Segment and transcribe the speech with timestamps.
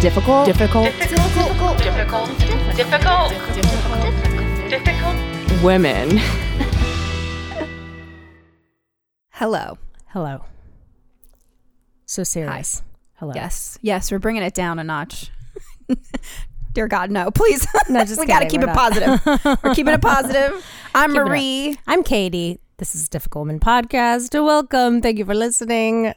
[0.00, 0.46] difficult.
[0.46, 0.84] Difficult.
[0.98, 1.78] difficult, difficult,
[2.38, 5.62] difficult, difficult, difficult.
[5.62, 6.18] Women.
[9.30, 9.78] Hello.
[10.06, 10.44] Hello.
[12.06, 12.82] So serious.
[13.14, 13.32] Hello.
[13.34, 13.78] Yes.
[13.82, 15.30] Yes, we're bringing it down a notch.
[16.72, 17.66] Dear God, no, please.
[17.88, 18.92] No, just we got to keep we're it not.
[18.92, 19.62] positive.
[19.64, 20.64] we're keeping it positive.
[20.94, 21.22] I'm Keep.
[21.22, 21.76] Marie.
[21.86, 22.60] I'm Katie.
[22.76, 24.32] This is Difficult Woman Podcast.
[24.42, 25.02] Welcome.
[25.02, 26.12] Thank you for listening.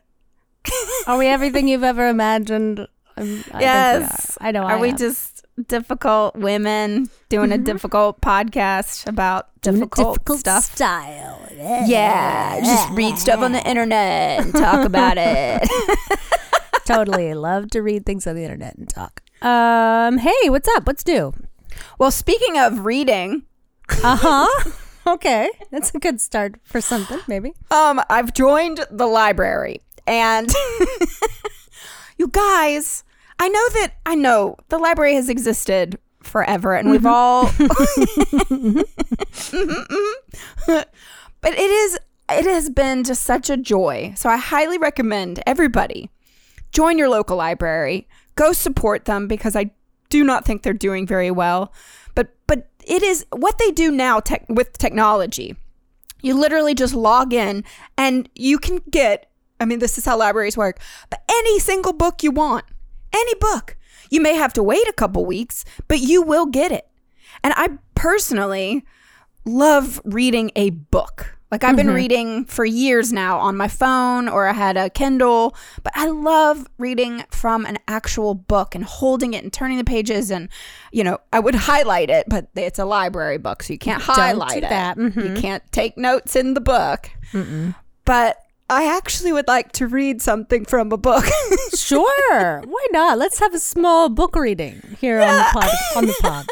[1.07, 2.88] Are we everything you've ever imagined?
[3.21, 4.38] I'm, I Yes.
[4.41, 4.63] I know.
[4.63, 4.98] Are I we am.
[4.98, 10.63] just difficult women doing a difficult podcast about difficult, difficult stuff?
[10.63, 11.39] style?
[11.55, 15.67] Yeah, just read stuff on the internet and talk about it.
[16.85, 19.21] totally love to read things on the internet and talk.
[19.41, 20.85] Um, hey, what's up?
[20.88, 21.34] What's new?
[21.99, 23.43] well, speaking of reading,
[24.03, 24.71] Uh huh.
[25.13, 27.53] okay, that's a good start for something, maybe.
[27.71, 30.51] Um, I've joined the library, and
[32.17, 33.03] you guys,
[33.41, 37.07] I know that I know the library has existed forever, and we've mm-hmm.
[37.07, 37.46] all.
[41.41, 41.98] but it is.
[42.30, 44.13] It has been just such a joy.
[44.15, 46.12] So I highly recommend everybody
[46.71, 48.07] join your local library.
[48.35, 49.71] Go support them because I
[50.10, 51.74] do not think they're doing very well.
[52.13, 55.55] But but it is what they do now tech, with technology.
[56.21, 57.63] You literally just log in
[57.98, 62.21] and you can get, I mean, this is how libraries work, but any single book
[62.21, 62.65] you want,
[63.13, 63.77] any book.
[64.09, 66.88] You may have to wait a couple weeks, but you will get it.
[67.44, 68.85] And I personally
[69.45, 71.38] love reading a book.
[71.50, 75.53] Like I've been reading for years now on my phone or I had a Kindle,
[75.84, 80.31] but I love reading from an actual book and holding it and turning the pages
[80.31, 80.47] and
[80.94, 84.62] you know, I would highlight it, but it's a library book so you can't highlight
[84.62, 84.69] do it.
[84.69, 84.97] that.
[84.97, 87.09] You can't take notes in the book.
[88.06, 88.38] But
[88.72, 91.25] I actually would like to read something from a book.
[91.75, 93.18] Sure, why not?
[93.18, 95.69] Let's have a small book reading here on the pod.
[95.97, 96.46] On the pod.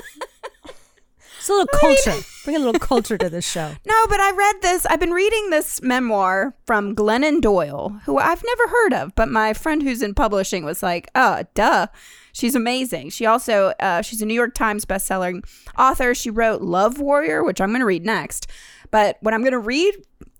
[1.37, 2.21] It's a little culture.
[2.43, 3.73] Bring a little culture to this show.
[3.85, 4.85] No, but I read this.
[4.85, 9.53] I've been reading this memoir from Glennon Doyle, who I've never heard of, but my
[9.53, 11.87] friend who's in publishing was like, "Oh, duh,
[12.33, 15.45] she's amazing." She also uh, she's a New York Times bestselling
[15.77, 16.13] author.
[16.13, 18.47] She wrote Love Warrior, which I'm going to read next.
[18.91, 19.95] But what I'm going to read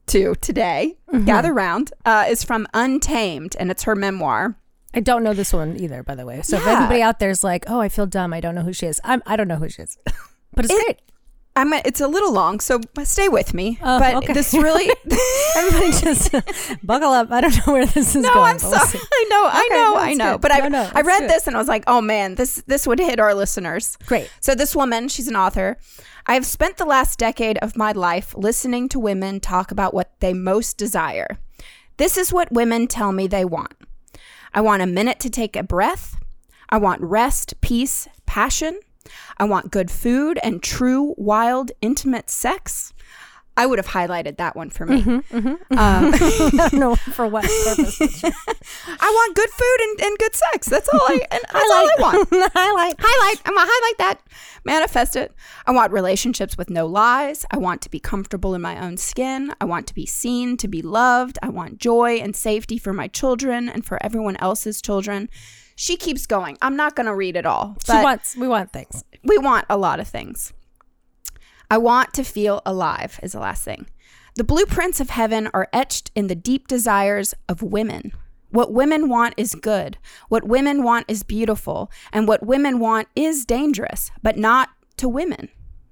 [0.10, 4.56] to today, gather round, uh, is from Untamed, and it's her memoir.
[4.94, 6.42] I don't know this one either, by the way.
[6.42, 6.78] So if Yeah.
[6.80, 8.34] anybody out there is like, "Oh, I feel dumb.
[8.34, 9.22] I don't know who she is," I'm.
[9.26, 9.98] I don't know who she is,
[10.56, 11.00] but it's It- great.
[11.56, 11.74] I'm.
[11.74, 13.78] It's a little long, so stay with me.
[13.84, 14.34] Oh, but okay.
[14.34, 14.90] this really.
[15.58, 16.32] Everybody just
[16.84, 17.32] buckle up.
[17.32, 18.24] I don't know where this is going.
[18.24, 18.46] No, going.
[18.52, 19.00] I'm but we'll sorry.
[19.14, 20.32] I know, I know, no, I know.
[20.34, 20.42] good.
[20.42, 21.28] But I, No, no, I read do it.
[21.28, 23.98] this and I was like, oh man, this this would hit our listeners.
[24.06, 24.30] Great.
[24.42, 25.78] So this woman, she's an author.
[26.30, 30.12] I have spent the last decade of my life listening to women talk about what
[30.20, 31.40] they most desire.
[31.98, 33.74] This is what women tell me they want.
[34.54, 36.18] I want a minute to take a breath.
[36.70, 38.80] I want rest, peace, passion.
[39.40, 42.94] I want good food and true, wild, intimate sex.
[43.60, 45.04] I would have highlighted that one for me.
[45.70, 48.24] I don't know for what purpose.
[48.24, 48.32] I
[49.02, 50.70] want good food and, and good sex.
[50.70, 52.30] That's all I and that's all I want.
[52.54, 52.96] Highlight.
[52.98, 53.42] Highlight.
[53.44, 54.22] I'm gonna highlight that.
[54.64, 55.34] Manifest it.
[55.68, 57.46] I want relationships with no lies.
[57.52, 59.54] I want to be comfortable in my own skin.
[59.60, 61.38] I want to be seen, to be loved.
[61.44, 65.28] I want joy and safety for my children and for everyone else's children.
[65.76, 66.58] She keeps going.
[66.62, 67.76] I'm not gonna read it all.
[67.86, 68.38] She wants.
[68.38, 69.04] We want things.
[69.26, 70.54] we want a lot of things.
[71.70, 73.88] I want to feel alive, is the last thing.
[74.36, 78.14] The blueprints of heaven are etched in the deep desires of women.
[78.50, 79.98] What women want is good.
[80.30, 81.92] What women want is beautiful.
[82.12, 85.50] And what women want is dangerous, but not to women,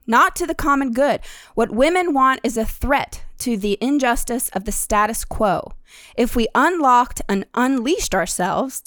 [0.08, 1.20] not to the common good.
[1.54, 5.74] What women want is a threat to the injustice of the status quo.
[6.16, 8.84] If we unlocked and unleashed ourselves,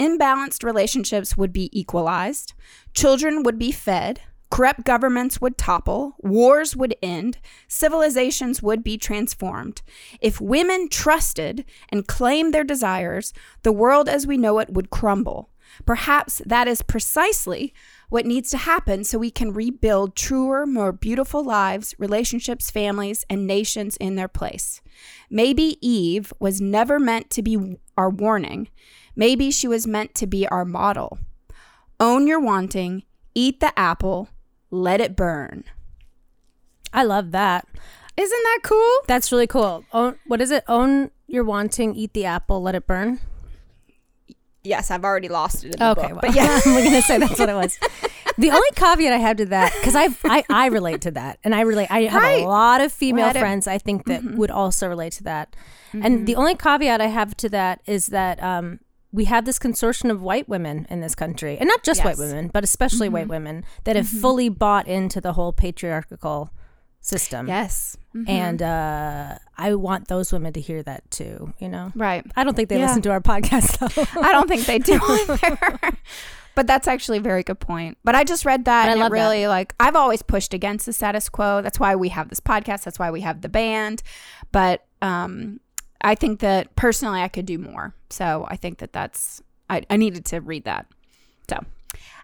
[0.00, 2.54] imbalanced relationships would be equalized,
[2.94, 4.20] children would be fed,
[4.52, 9.80] corrupt governments would topple, wars would end, civilizations would be transformed.
[10.20, 15.48] If women trusted and claimed their desires, the world as we know it would crumble.
[15.86, 17.72] Perhaps that is precisely
[18.10, 23.46] what needs to happen so we can rebuild truer, more beautiful lives, relationships, families, and
[23.46, 24.82] nations in their place.
[25.30, 28.68] Maybe Eve was never meant to be our warning.
[29.16, 31.18] Maybe she was meant to be our model.
[31.98, 33.04] Own your wanting,
[33.34, 34.28] eat the apple,
[34.72, 35.62] let it burn.
[36.92, 37.68] I love that.
[38.16, 38.98] Isn't that cool?
[39.06, 39.84] That's really cool.
[39.92, 40.64] Own, what is it?
[40.68, 43.20] Own your wanting, eat the apple, let it burn.
[44.64, 46.10] Yes, I've already lost it in the Okay, book.
[46.12, 46.60] well, But yeah.
[46.66, 47.78] I'm gonna say that's what it was.
[48.38, 51.54] The only caveat I have to that, because I I I relate to that, and
[51.54, 51.88] I relate.
[51.90, 52.42] I have Right.
[52.42, 54.36] a lot of female Let it- friends I think that Mm-hmm.
[54.38, 55.54] would also relate to that.
[55.92, 58.80] And the only caveat I have to that is that um,
[59.12, 62.20] we have this consortium of white women in this country, and not just white Yes.
[62.20, 62.28] Mm-hmm.
[62.36, 66.50] women, but especially white women that have fully bought into the whole patriarchal
[67.00, 67.48] system.
[67.48, 67.96] Yes.
[68.14, 68.28] Mhm.
[68.28, 71.52] And uh, I want those women to hear that too.
[71.58, 72.24] You know, right.
[72.36, 72.86] I don't think they Yeah.
[72.86, 74.20] listen to our podcast though.
[74.22, 75.58] I don't think they do either.
[76.54, 77.98] but that's actually a very good point.
[78.04, 80.86] But I just read that And I love it really like I've always pushed against
[80.86, 81.60] the status quo.
[81.60, 82.84] That's why we have this podcast.
[82.84, 84.02] That's why we have the band.
[84.52, 85.58] But um,
[86.02, 87.94] I think that personally I could do more.
[88.10, 90.86] So I think that that's I, I needed to read that.
[91.48, 91.64] So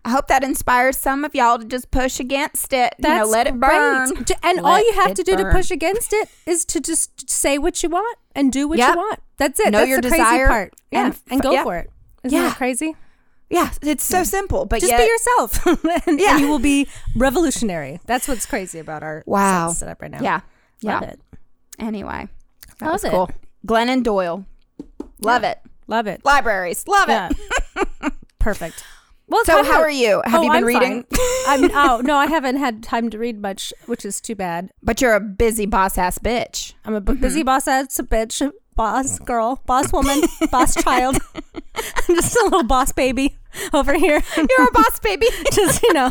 [0.04, 2.94] I hope that inspires some of y'all to just push against it.
[2.98, 4.24] you know, let it burn.
[4.42, 7.82] And all you have to do to push against it is to just say what
[7.82, 8.94] you want and do what Yep.
[8.94, 9.20] you want.
[9.36, 9.70] That's it.
[9.70, 10.74] Know That's your the crazy desire part.
[10.90, 11.62] Yeah, and and, go yeah.
[11.64, 11.90] for it.
[12.24, 12.48] Isn't Yeah.
[12.48, 12.96] that crazy?
[13.50, 14.66] Yeah, it's so simple.
[14.66, 15.66] But Just yet, be yourself,
[16.06, 16.32] and, Yeah.
[16.32, 16.86] and you will be
[17.16, 17.98] revolutionary.
[18.06, 19.72] That's what's crazy about our Wow.
[19.72, 20.20] setup right now.
[20.22, 20.40] Yeah.
[20.82, 21.08] love yeah.
[21.10, 21.20] it,
[21.78, 22.28] Anyway,
[22.78, 23.10] that Love was it.
[23.66, 24.44] Glennon Doyle.
[25.20, 25.58] Love it.
[25.86, 26.24] love it.
[26.24, 26.86] Libraries.
[26.86, 27.30] Love Yeah.
[27.76, 28.12] it.
[28.38, 28.84] Perfect.
[29.26, 30.22] Well, So how to- are you?
[30.24, 31.04] Have Oh, you been I'm reading?
[31.46, 34.70] I'm, oh no, I haven't had time to read much, which is too bad.
[34.82, 36.72] But you're a busy boss ass bitch.
[36.84, 37.20] I'm a b- Mm-hmm.
[37.22, 41.18] busy boss ass bitch, boss girl, boss woman, boss child.
[41.74, 43.36] I'm just a little boss baby
[43.72, 44.22] over here.
[44.36, 45.26] You're a boss baby.
[45.52, 46.10] just you know,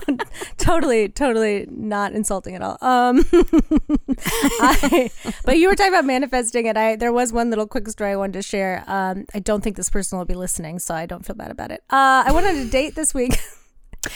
[0.58, 2.78] totally, totally not insulting at all.
[2.82, 3.26] Um,
[4.20, 5.10] I,
[5.46, 8.16] but you were talking about manifesting, and I there was one little quick story I
[8.16, 8.84] wanted to share.
[8.88, 11.72] Um, I don't think this person will be listening, so I don't feel bad about
[11.72, 11.84] it.
[11.90, 13.40] Uh, I went on a date this week.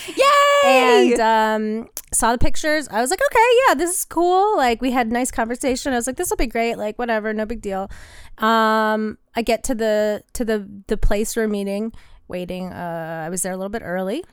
[0.07, 0.23] Yay!
[0.63, 2.87] and um, saw the pictures.
[2.89, 4.55] I was like, okay, yeah, this is cool.
[4.55, 5.93] Like we had a nice conversation.
[5.93, 6.75] I was like, this will be great.
[6.75, 7.89] Like whatever, no big deal.
[8.37, 11.93] Um, I get to the to the the place we're meeting,
[12.31, 12.71] waiting.
[12.71, 14.23] Uh, I was there a little bit early.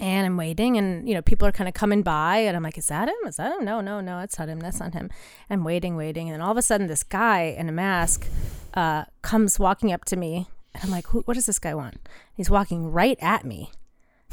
[0.00, 2.76] And I'm waiting, and you know, people are kind of coming by, and I'm like,
[2.76, 3.14] "Is that him?
[3.24, 3.64] Is that him?
[3.64, 4.58] No, no, no, it's not him.
[4.58, 5.08] That's not him."
[5.48, 8.26] I'm waiting, waiting, and then all of a sudden, this guy in a mask
[8.74, 12.00] uh, comes walking up to me, and I'm like, "What does this guy want?"
[12.34, 13.70] He's walking right at me,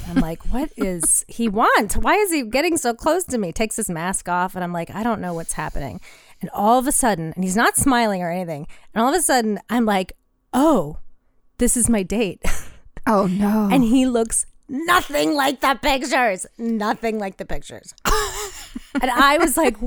[0.08, 1.94] I'm like, what is he want?
[1.94, 3.52] Why is he getting so close to me?
[3.52, 6.02] Takes his mask off, and I'm like, I don't know what's happening.
[6.42, 8.68] And all of a sudden, and he's not smiling or anything.
[8.94, 10.14] And all of a sudden, I'm like,
[10.52, 10.98] oh,
[11.58, 12.42] this is my date.
[13.08, 13.70] oh no.
[13.72, 16.46] and he looks nothing like the pictures.
[16.58, 17.94] Nothing like the pictures.
[19.02, 19.78] and I was like,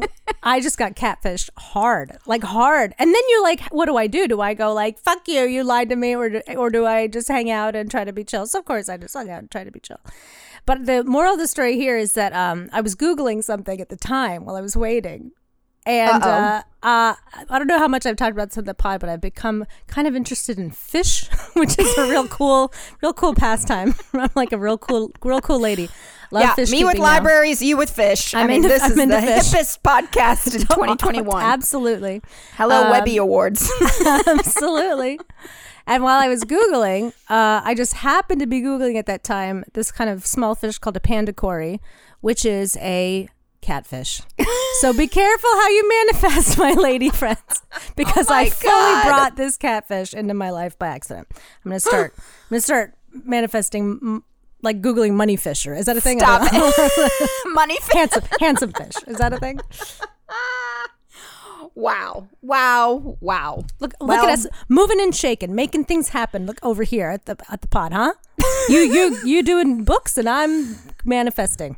[0.42, 2.94] I just got catfished hard, like hard.
[2.98, 4.28] And then you're like, what do I do?
[4.28, 7.08] Do I go like, fuck you, you lied to me, or do, or do I
[7.08, 8.46] just hang out and try to be chill?
[8.46, 10.00] So of course I just hung out and try to be chill.
[10.66, 13.88] But the moral of the story here is that um, I was googling something at
[13.88, 15.32] the time while I was waiting.
[15.86, 17.14] And uh, uh,
[17.48, 19.64] I don't know how much I've talked about this on the pod, but I've become
[19.86, 22.72] kind of interested in fish, which is a real cool,
[23.02, 23.94] real cool pastime.
[24.12, 25.88] I'm like a real cool, real cool lady.
[26.32, 27.10] Love yeah, fish me with keeping now.
[27.12, 28.34] libraries, you with fish.
[28.34, 29.52] i I'm mean, into- this I'm is the fish.
[29.52, 31.40] hippest podcast in 2021.
[31.40, 32.20] Absolutely.
[32.56, 33.70] Hello, Um, Webby Awards.
[34.26, 35.20] Absolutely.
[35.86, 39.64] And while I was Googling, uh, I just happened to be Googling at that time
[39.74, 41.80] this kind of small fish called a panda cory,
[42.20, 43.28] which is a
[43.60, 44.20] catfish.
[44.80, 47.62] so be careful how you manifest, my lady friends,
[47.96, 49.04] because Oh I fully God.
[49.06, 51.28] brought this catfish into my life by accident.
[51.64, 52.14] I'm going to start,
[52.50, 52.94] I'm to start
[53.24, 54.22] manifesting,
[54.62, 55.74] like Googling money fisher.
[55.74, 56.18] Is that a thing?
[56.18, 57.30] Stop it.
[57.54, 57.94] Money fish.
[57.94, 58.94] handsome, handsome fish.
[59.06, 59.58] Is that a thing?
[61.74, 62.28] Wow.
[62.40, 63.16] Wow.
[63.20, 63.64] Wow.
[63.80, 66.46] Look, look at us moving and shaking, making things happen.
[66.46, 68.14] Look over here at the at the pod, huh?
[68.68, 71.76] You you you doing books and I'm manifesting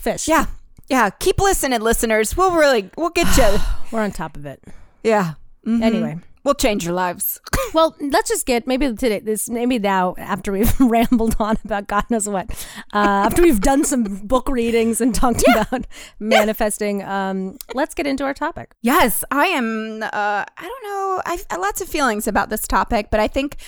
[0.00, 0.28] fish.
[0.28, 0.46] Yeah.
[0.88, 1.10] Yeah.
[1.10, 2.36] Keep listening, listeners.
[2.36, 3.58] We'll really, we'll get you.
[3.90, 4.62] we're on top of it.
[5.02, 5.34] yeah.
[5.66, 5.82] Mhm.
[5.82, 7.40] Anyway, We'll change your lives.
[7.72, 12.04] well, let's just get maybe today this maybe now after we've rambled on about God
[12.10, 12.50] knows what,
[12.92, 12.96] uh,
[13.26, 15.86] after we've done some book readings and talked about
[16.18, 17.04] manifesting.
[17.04, 18.72] Um, let's get into our topic.
[18.80, 20.02] Yes, I am.
[20.02, 21.22] Uh, I don't know.
[21.24, 23.58] I have lots of feelings about this topic, but I think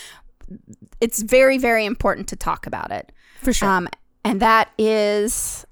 [1.00, 3.12] it's very, very important to talk about it.
[3.40, 3.68] For sure.
[3.68, 3.88] Um,
[4.24, 5.63] and that is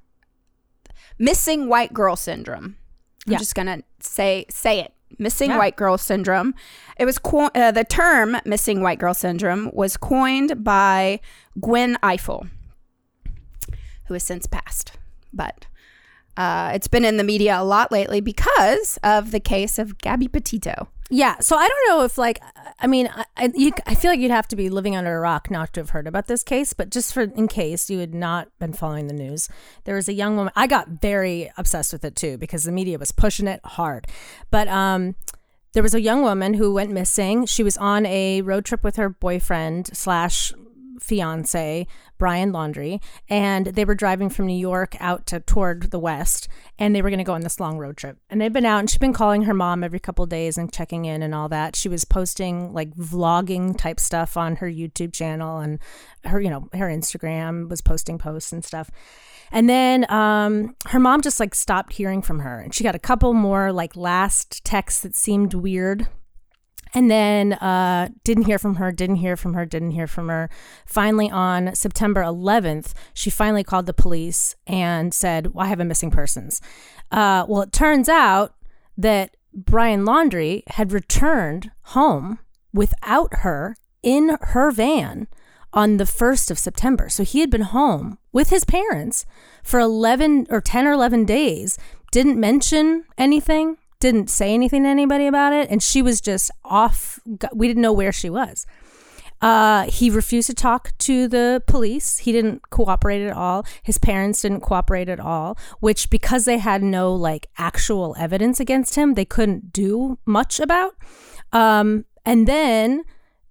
[1.22, 2.76] missing white girl syndrome.
[3.26, 3.38] I'm Yeah.
[3.38, 4.92] just gonna say say it.
[5.18, 5.58] Missing Yeah.
[5.58, 6.54] white girl syndrome.
[6.98, 11.20] It was co- uh, the term "missing white girl syndrome" was coined by
[11.60, 12.48] Gwen Ifill,
[14.06, 14.92] who has since passed,
[15.32, 15.66] but.
[16.34, 20.28] Uh, it's been in the media a lot lately because of the case of Gabby
[20.28, 20.88] Petito.
[21.14, 22.40] Yeah, so I don't know if like
[22.78, 25.50] I mean I you, I feel like you'd have to be living under a rock
[25.50, 28.48] not to have heard about this case, but just for in case you had not
[28.58, 29.50] been following the news,
[29.84, 30.54] there was a young woman.
[30.56, 34.06] I got very obsessed with it too because the media was pushing it hard,
[34.50, 35.14] but um.
[35.74, 37.46] There was a young woman who went missing.
[37.46, 40.52] She was on a road trip with her boyfriend slash
[41.02, 41.86] fiance
[42.18, 46.94] Brian Laundrie, and they were driving from New York out to toward the west, and
[46.94, 48.18] they were going to go on this long road trip.
[48.30, 51.04] And they've been out, and she's been calling her mom every couple days and checking
[51.04, 51.74] in and all that.
[51.74, 55.78] She was posting like vlogging type stuff on her YouTube channel, and
[56.24, 58.90] her you know her Instagram was posting posts and stuff.
[59.50, 63.00] And then um, her mom just like stopped hearing from her, and she got a
[63.00, 66.06] couple more like last texts that seemed weird
[66.94, 70.50] and then uh, didn't hear from her, didn't hear from her, didn't hear from her.
[70.86, 75.84] Finally, on September 11th, she finally called the police and said, well, I have a
[75.84, 76.60] missing persons.
[77.10, 78.54] Uh, well, it turns out
[78.96, 82.38] that Brian Laundrie had returned home
[82.72, 85.28] without her in her van
[85.72, 87.08] on the 1st of September.
[87.08, 89.24] So he had been home with his parents
[89.62, 91.78] for 11 or 10 or 11 days,
[92.10, 97.18] didn't mention anything, didn't say anything to anybody about it, and she was just off.
[97.54, 98.66] We didn't know where she was.
[99.40, 102.18] Uh, he refused to talk to the police.
[102.18, 103.64] He didn't cooperate at all.
[103.82, 108.94] His parents didn't cooperate at all, which because they had no like actual evidence against
[108.94, 110.94] him, they couldn't do much about.
[111.52, 113.02] Um, and then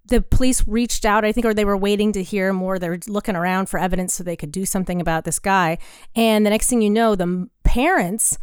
[0.05, 2.79] the police reached out, I think, or they were waiting to hear more.
[2.79, 5.77] They're looking around for evidence so they could do something about this guy.
[6.15, 8.37] And the next thing you know, the parents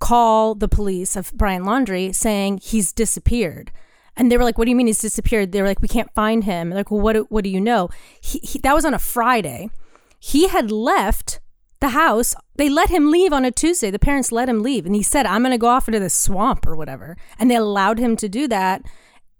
[0.00, 3.70] call the police of Brian Laundrie saying he's disappeared.
[4.16, 6.12] And they were like, "What do you mean he's disappeared?" They were like, "We can't
[6.14, 7.88] find him." Like, "Well, what do, what do you know?"
[8.20, 9.70] He, he, that was on a Friday.
[10.18, 11.40] He had left
[11.80, 12.34] the house.
[12.56, 13.90] They let him leave on a Tuesday.
[13.90, 16.10] The parents let him leave, and he said, "I'm going to go off into the
[16.10, 18.82] swamp or whatever." And they allowed him to do that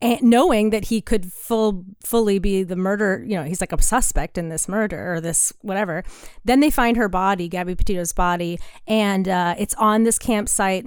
[0.02, 3.82] and knowing that he could full fully be the murder, you know, he's like a
[3.82, 6.02] suspect in this murder or this whatever.
[6.44, 10.86] Then they find her body, Gabby Petito's body, and uh, it's on this campsite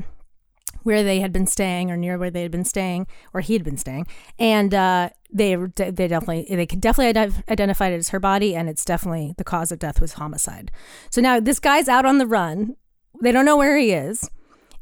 [0.81, 3.63] where they had been staying or near where they had been staying or he had
[3.63, 4.07] been staying.
[4.39, 8.83] And uh, they they definitely they could definitely identify it as her body and it's
[8.83, 10.71] definitely the cause of death was homicide.
[11.09, 12.75] So now this guy's out on the run.
[13.21, 14.29] They don't know where he is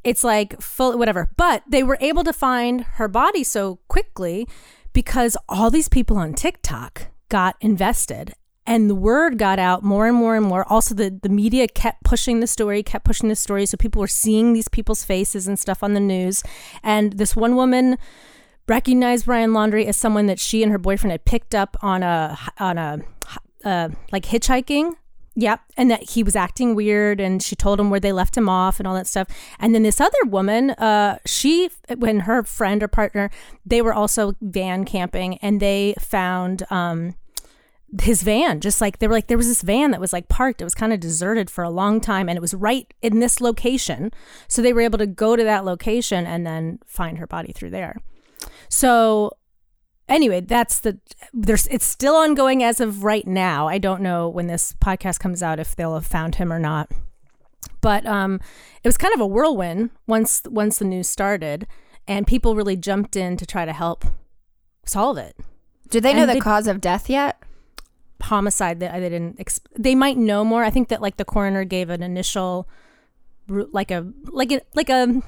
[0.03, 1.29] it's like full whatever.
[1.37, 4.47] But they were able to find her body so quickly
[4.93, 8.33] because all these people on TikTok got invested
[8.67, 10.65] and the word got out more and more and more.
[10.71, 13.65] Also, the, the media kept pushing the story, kept pushing the story.
[13.65, 16.43] So people were seeing these people's faces and stuff on the news.
[16.83, 17.97] And this one woman
[18.67, 22.37] recognized Brian Laundrie as someone that she and her boyfriend had picked up on a
[22.59, 23.01] on a
[23.65, 24.95] uh, like hitchhiking
[25.35, 25.61] Yep.
[25.77, 28.79] And that he was acting weird and she told him where they left him off
[28.79, 29.27] and all that stuff.
[29.59, 33.29] And then this other woman, uh, she, when her friend or partner,
[33.65, 37.15] they were also van camping and they found, um,
[38.01, 40.61] his van just like they were like there was this van that was like parked
[40.61, 43.41] it was kind of deserted for a long time and it was right in this
[43.41, 44.11] location
[44.47, 47.69] so they were able to go to that location and then find her body through
[47.69, 47.97] there
[48.69, 49.31] so
[50.09, 50.99] anyway, that's the
[51.33, 53.67] there's it's still ongoing as of right now.
[53.67, 56.91] I don't know when this podcast comes out if they'll have found him or not.
[57.81, 58.39] But um
[58.83, 61.67] it was kind of a whirlwind once once the news started
[62.07, 64.05] and people really jumped in to try to help
[64.85, 65.35] solve it.
[65.89, 67.41] Do they know And the they- cause of death yet?
[68.23, 70.63] Homicide that they didn't ex- they might know more.
[70.63, 72.67] I think that like the coroner gave an initial
[73.47, 75.21] like a like a like a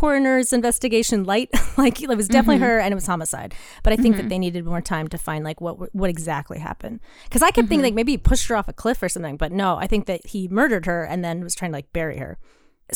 [0.00, 1.50] coroner's investigation light.
[1.78, 2.64] Like it was definitely Mm-hmm.
[2.76, 3.50] her and it was homicide.
[3.84, 6.96] But i think that they needed more time to find like what what exactly happened.
[7.24, 7.68] Because i kept Mm-hmm.
[7.68, 9.36] thinking like maybe he pushed her off a cliff or something.
[9.42, 12.18] But no i think that he murdered her and then was trying to like bury
[12.24, 12.32] her.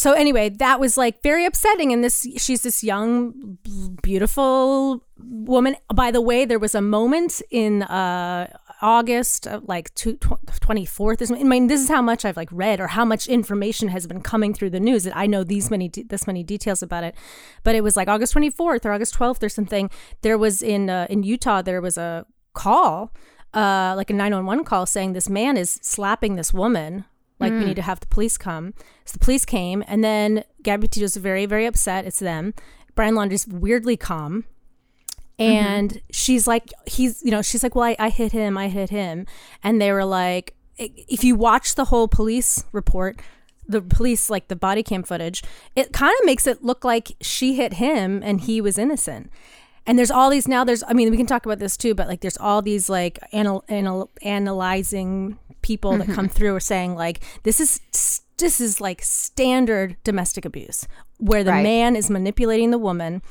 [0.05, 1.93] So anyway that was like very upsetting.
[1.95, 3.13] And this she's this young
[4.03, 5.05] beautiful
[5.55, 5.77] woman.
[5.95, 8.45] By the way there was a moment in uh
[8.83, 12.81] august like two, tw- 24th is- i mean this is how much i've like read
[12.81, 15.89] or how much information has been coming through the news that i know these many
[15.89, 17.15] de- this many details about it
[17.63, 19.89] but it was like august 24th or august 12th or something
[20.23, 23.13] there was in uh, in utah there was a call
[23.55, 27.05] uh like a 911 call saying this man is slapping this woman
[27.41, 28.73] like we need to have the police come.
[29.05, 32.05] So the police came, and then Gabby Petito's very, very upset.
[32.07, 32.55] It's them.
[32.95, 34.45] Brian Laundrie's weirdly calm.
[35.39, 35.53] Mm-hmm.
[35.53, 38.91] And she's like, he's, you know, she's like, well, I, I hit him, I hit
[38.91, 39.27] him.
[39.63, 43.21] And they were like, if you watch the whole police report,
[43.67, 45.43] the police, like the body cam footage,
[45.77, 49.31] it kind of makes it look like she hit him and he was innocent.
[49.87, 50.65] And there's all these now.
[50.65, 53.19] There's, I mean, we can talk about this too, but like, there's all these like
[53.33, 56.35] anal, anal, analyzing people that come mm-hmm.
[56.35, 57.81] through are saying like, this is
[58.39, 61.63] this is like standard domestic abuse, where the Right.
[61.63, 63.23] man is manipulating the woman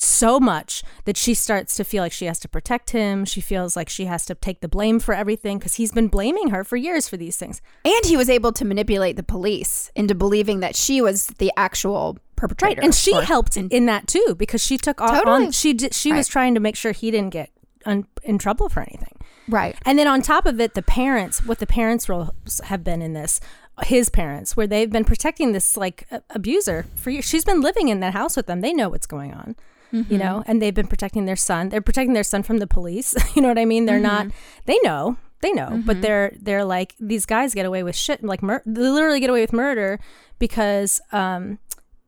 [0.00, 3.24] so much that she starts to feel like she has to protect him.
[3.24, 6.50] She feels like she has to take the blame for everything because he's been blaming
[6.50, 7.60] her for years for these things.
[7.84, 12.16] And he was able to manipulate the police into believing that she was the actual
[12.36, 12.80] perpetrator.
[12.80, 15.46] and she or- helped in that too because she took all Totally.
[15.46, 17.50] on she did, she was trying to make sure he didn't get
[17.84, 19.16] un, in trouble for anything.
[19.48, 19.74] Right.
[19.84, 22.30] And then on top of it, the parents, what the parents' roles
[22.64, 23.40] have been in this,
[23.84, 27.24] his parents, where they've been protecting this like abuser for years.
[27.24, 28.60] She's been living in that house with them.
[28.60, 29.56] They know what's going on,
[29.92, 31.68] you know, and they've been protecting their son.
[31.70, 33.14] They're protecting their son from the police.
[33.34, 33.86] you know what I mean?
[33.86, 34.26] They're not.
[34.66, 35.16] They know.
[35.40, 38.80] They know, but they're they're like these guys get away with shit, like mur- they
[38.80, 40.00] literally get away with murder
[40.40, 41.60] because um,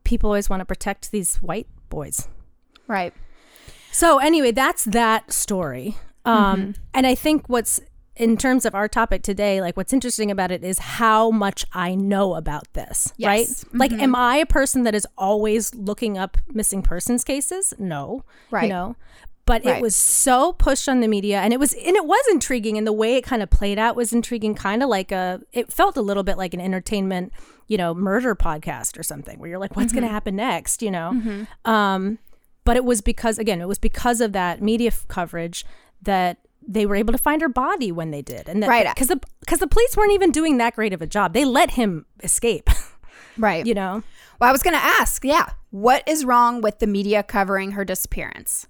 [0.02, 2.26] people always want to protect these white boys.
[2.88, 3.14] Right.
[3.92, 5.96] So anyway, that's that story.
[6.24, 7.80] Um, And I think what's
[8.20, 11.94] in terms of our topic today, like what's interesting about it is how much I
[11.94, 13.26] know about this, Yes.
[13.26, 13.74] right?
[13.80, 14.00] Like, mm-hmm.
[14.02, 17.72] am I a person that is always looking up missing persons cases?
[17.78, 18.64] No, Right.
[18.64, 18.96] You know,
[19.46, 19.78] but Right.
[19.78, 22.86] it was so pushed on the media, and it was and it was intriguing, and
[22.86, 25.40] the way it kind of played out was intriguing, kind of like a.
[25.52, 27.32] It felt a little bit like an entertainment,
[27.68, 30.14] you know, murder podcast or something, where you're like, what's going to mm-hmm.
[30.14, 31.12] happen next, you know?
[31.14, 31.70] Mm-hmm.
[31.70, 32.18] Um,
[32.64, 35.64] but it was because again it was because of that media f- coverage
[36.02, 38.86] that they were able to find her body when they did and that, Right.
[38.94, 41.70] because the because the police weren't even doing that great of a job they let
[41.72, 42.68] him escape
[43.38, 43.64] Right.
[43.66, 44.02] you know
[44.40, 47.84] Well, I was going to ask, yeah, what is wrong with the media covering her
[47.84, 48.66] disappearance?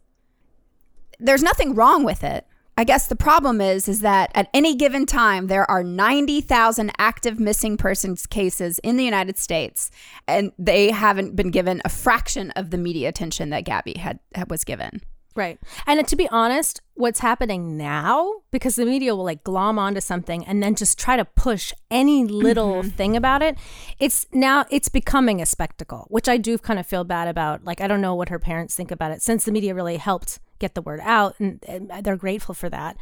[1.18, 2.46] There's nothing wrong with it.
[2.76, 7.38] I guess the problem is is that at any given time there are 90,000 active
[7.38, 9.90] missing persons cases in the United States
[10.26, 14.50] and they haven't been given a fraction of the media attention that Gabby had, had
[14.50, 15.02] was given.
[15.34, 15.58] Right.
[15.86, 20.44] And to be honest what's happening now because the media will like glom onto something
[20.44, 22.90] and then just try to push any little mm-hmm.
[22.90, 23.56] thing about it
[23.98, 27.64] it's now it's becoming a spectacle which i do kind of feel bad about.
[27.64, 30.40] Like i don't know what her parents think about it since the media really helped
[30.58, 32.96] get the word out and, and they're grateful for that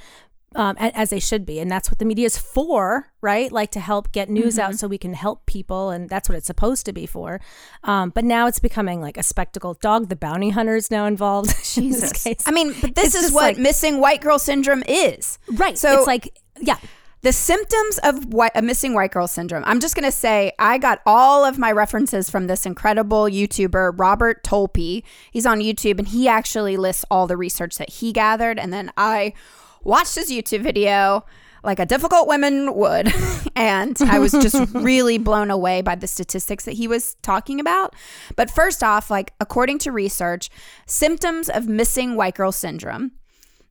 [0.54, 3.80] um, as they should be and that's what the media is for right like to
[3.80, 6.92] help get news out so we can help people and that's what it's supposed to
[6.92, 7.38] be for
[7.84, 11.50] um, but now it's becoming like a spectacle dog the bounty hunter is now involved
[11.76, 12.42] in this case.
[12.46, 15.38] I mean, but this It's is what like- missing white girl syndrome is.
[15.52, 16.78] right So it's like yeah
[17.20, 19.64] the symptoms of white, a missing white girl syndrome.
[19.66, 23.98] I'm just going to say I got all of my references from this incredible YouTuber,
[23.98, 25.02] Robert Tolpe.
[25.32, 28.56] He's on YouTube and he actually lists all the research that he gathered.
[28.56, 29.32] And then I
[29.82, 31.24] watched his YouTube video
[31.64, 33.12] like a difficult woman would.
[33.56, 37.94] and I was just really blown away by the statistics that he was talking about.
[38.36, 40.50] But first off, like according to research,
[40.86, 43.12] symptoms of missing white girl syndrome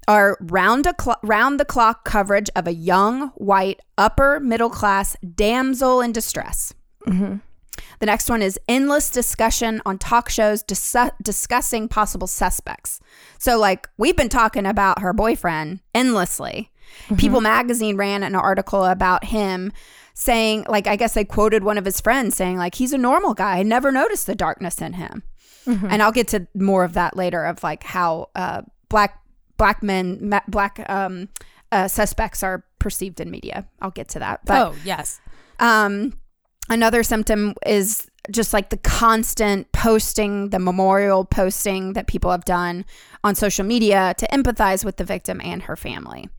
[0.08, 5.16] are round a cl- round the clock coverage of a young white upper middle class
[5.36, 6.74] damsel in distress.
[7.06, 7.38] Mm-hmm.
[8.00, 13.00] The next one is endless discussion on talk shows dis- discussing possible suspects.
[13.40, 16.72] So, like, we've been talking about her boyfriend endlessly.
[17.18, 19.72] People magazine ran an article about him
[20.14, 23.34] saying, like, I guess they quoted one of his friends saying, like, he's a normal
[23.34, 23.60] guy.
[23.60, 25.24] I never noticed the darkness in him.
[25.90, 29.22] And I'll get to more of that later of like how uh, black
[29.58, 31.28] black men black um,
[31.74, 33.68] uh, suspects are perceived in media.
[33.82, 34.46] I'll get to that.
[34.46, 35.20] But oh yes
[35.60, 36.14] um,
[36.70, 42.86] another symptom is just like the constant posting, the memorial posting that people have done
[43.24, 46.30] on social media to empathize with the victim and her family.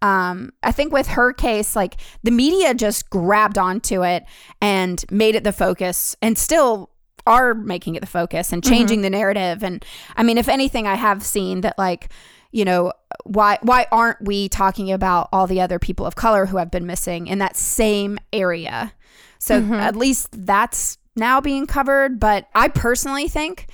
[0.00, 4.24] Um, I think with her case, like the media just grabbed onto it
[4.60, 6.90] and made it the focus and still
[7.26, 9.62] are making it the focus and changing the narrative.
[9.62, 9.84] And
[10.16, 12.10] I mean, if anything, I have seen that like,
[12.52, 12.92] you know,
[13.24, 16.86] why why aren't we talking about all the other people of color who have been
[16.86, 18.94] missing in that same area?
[19.38, 19.74] So mm-hmm.
[19.74, 22.20] at least that's now being covered.
[22.20, 23.66] But I personally think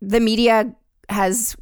[0.00, 0.74] the media
[1.08, 1.56] has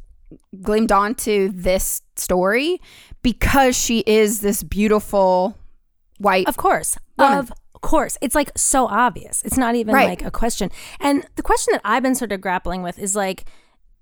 [0.61, 2.81] gleamed onto this story
[3.21, 5.57] because she is this beautiful
[6.19, 6.97] white Of course.
[7.17, 7.39] Woman.
[7.39, 8.17] Of course.
[8.21, 9.41] It's like so obvious.
[9.43, 10.09] It's not even Right.
[10.09, 10.69] like a question.
[10.99, 13.45] And the question that I've been sort of grappling with is like,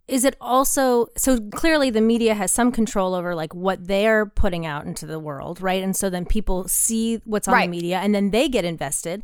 [0.08, 4.66] is it also so clearly the media has some control over like what they're putting
[4.66, 5.84] out into the world, right?
[5.84, 7.66] And so then people see what's on Right.
[7.66, 9.22] the media and then they get invested.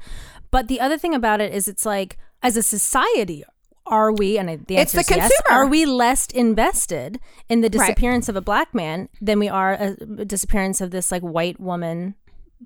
[0.52, 3.44] But the other thing about it is it's like as a society,
[3.86, 5.60] are we and I- the It's answer the is yes, consumer.
[5.62, 7.20] are we less invested
[7.50, 7.88] in the Right.
[7.88, 12.16] disappearance of a black man than we are a disappearance of this like white woman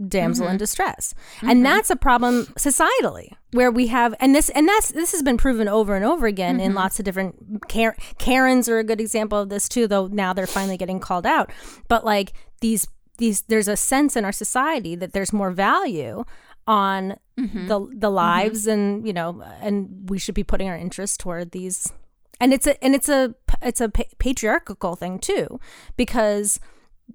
[0.07, 0.51] damsel Mm-hmm.
[0.53, 5.11] in distress and that's a problem societally where we have and this and that's this
[5.11, 6.65] has been proven over and over again Mm-hmm.
[6.65, 7.35] in lots of different
[7.69, 11.25] Kar- karens are a good example of this too though now they're finally getting called
[11.25, 11.51] out
[11.87, 16.23] but like these these there's a sense in our society that there's more value
[16.67, 17.67] on Mm-hmm.
[17.67, 21.93] the the lives and you know and we should be putting our interest toward these
[22.41, 25.59] and it's a and it's a it's a pa- patriarchal thing too
[25.97, 26.59] because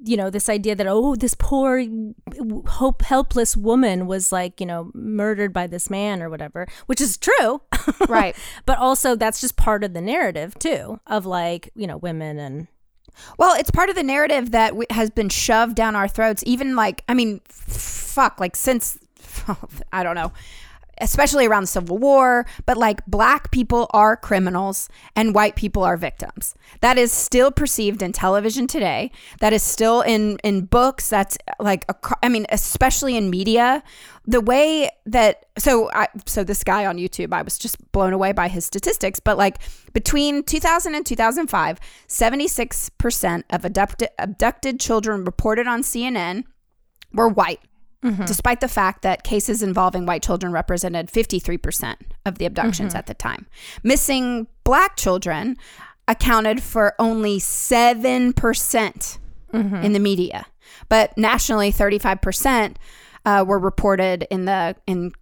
[0.04, 1.84] you know this idea that oh this poor
[2.66, 7.16] hope helpless woman was like you know murdered by this man or whatever which is
[7.16, 7.60] true
[8.08, 8.36] Right.
[8.66, 12.68] but also that's just part of the narrative too of like you know women and
[13.38, 16.42] Well, it's part of the narrative that w- has been shoved down our throats.
[16.46, 18.98] Even like, I mean, fuck, like since
[19.92, 20.32] I don't know,
[21.02, 22.46] especially around the Civil War.
[22.64, 26.54] But like, black people are criminals and white people are victims.
[26.80, 29.10] That is still perceived in television today.
[29.40, 31.10] That is still in in books.
[31.10, 33.82] That's like, a, I mean, especially in media.
[34.24, 38.32] The way that so I so this guy on YouTube, I was just blown away
[38.32, 39.18] by his statistics.
[39.18, 39.58] But like
[39.92, 46.44] between 2000 and 2005, 76 percent of abducted abducted children reported on CNN
[47.12, 47.60] were white,
[48.26, 53.14] despite the fact that cases involving white children represented 53% of the abductions at the
[53.14, 53.46] time.
[53.84, 55.56] Missing black children
[56.08, 59.18] accounted for only 7%
[59.52, 60.46] in the media.
[60.88, 62.76] But nationally, 35%
[63.24, 65.12] uh, were reported in the in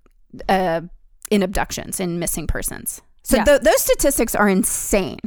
[0.48, 0.80] uh,
[1.30, 3.02] in abductions in missing persons.
[3.22, 3.44] So Yeah.
[3.44, 5.18] tho- those statistics are insane.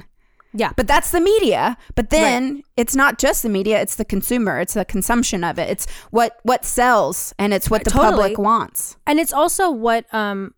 [0.53, 0.71] Yeah.
[0.75, 1.77] But that's the media.
[1.95, 5.69] But then it's not just the media, it's the consumer, it's the consumption of it.
[5.69, 8.11] It's what what sells and it's what the Totally.
[8.11, 8.95] public wants.
[9.07, 10.53] and it's also what um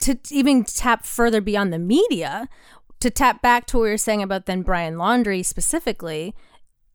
[0.00, 2.48] to even tap further beyond the media
[3.00, 6.34] to tap back to what we were saying about then brian laundrie specifically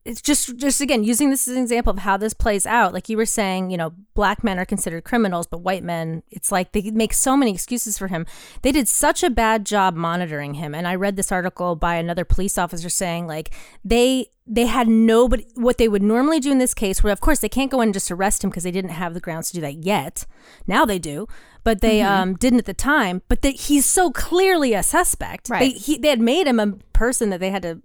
[0.10, 3.08] it's just just again using this as an example of how this plays out like
[3.10, 6.72] you were saying you know black men are considered criminals but white men it's like
[6.72, 8.26] they make so many excuses for him.
[8.64, 10.74] They did such a bad job monitoring him.
[10.74, 13.54] And i read this article by another police officer saying like
[13.86, 17.40] they they had nobody what they would normally do in this case where of course
[17.40, 19.56] they can't go in and just arrest him because they didn't have the grounds to
[19.56, 20.26] do that yet.
[20.66, 21.28] Now they do
[21.64, 22.22] but they Mm-hmm.
[22.22, 23.22] um, didn't at the time.
[23.28, 25.50] But that he's so clearly a suspect.
[25.50, 25.60] Right.
[25.60, 27.82] they, he, they had made him a person that they had to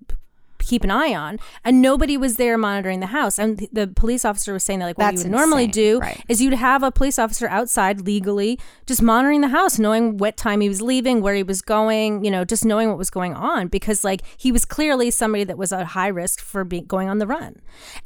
[0.65, 4.25] keep an eye on and nobody was there monitoring the house and th- the police
[4.25, 6.23] officer was saying that like what That's you would normally do right.
[6.29, 10.61] is you'd have a police officer outside legally just monitoring the house knowing what time
[10.61, 13.69] he was leaving where he was going you know just knowing what was going on
[13.69, 17.19] because like he was clearly somebody that was at high risk for being going on
[17.19, 17.57] the run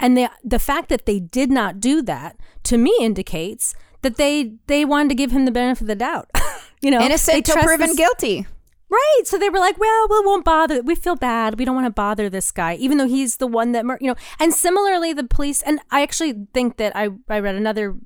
[0.01, 4.53] and the the fact that they did not do that to me indicates that they
[4.67, 6.29] they wanted to give him the benefit of the doubt
[6.83, 8.47] you know Innocent till proven this- guilty.
[8.91, 9.23] Right.
[9.25, 10.83] So they were like, well, we won't bother.
[10.83, 11.59] We feel bad.
[11.59, 14.09] We don't want to bother this guy, even though he's the one that, mur- you
[14.09, 14.17] know.
[14.41, 17.97] And similarly, the police, and I actually think that I, I read another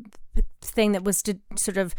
[0.61, 1.95] thing that was to sort of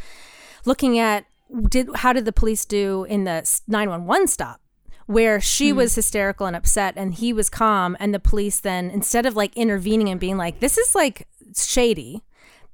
[0.65, 1.25] looking at
[1.69, 4.59] did how did the police do in the 911 stop
[5.05, 5.77] where she hmm.
[5.77, 9.55] was hysterical and upset and he was calm and the police then instead of like
[9.55, 12.23] intervening and being like this is like shady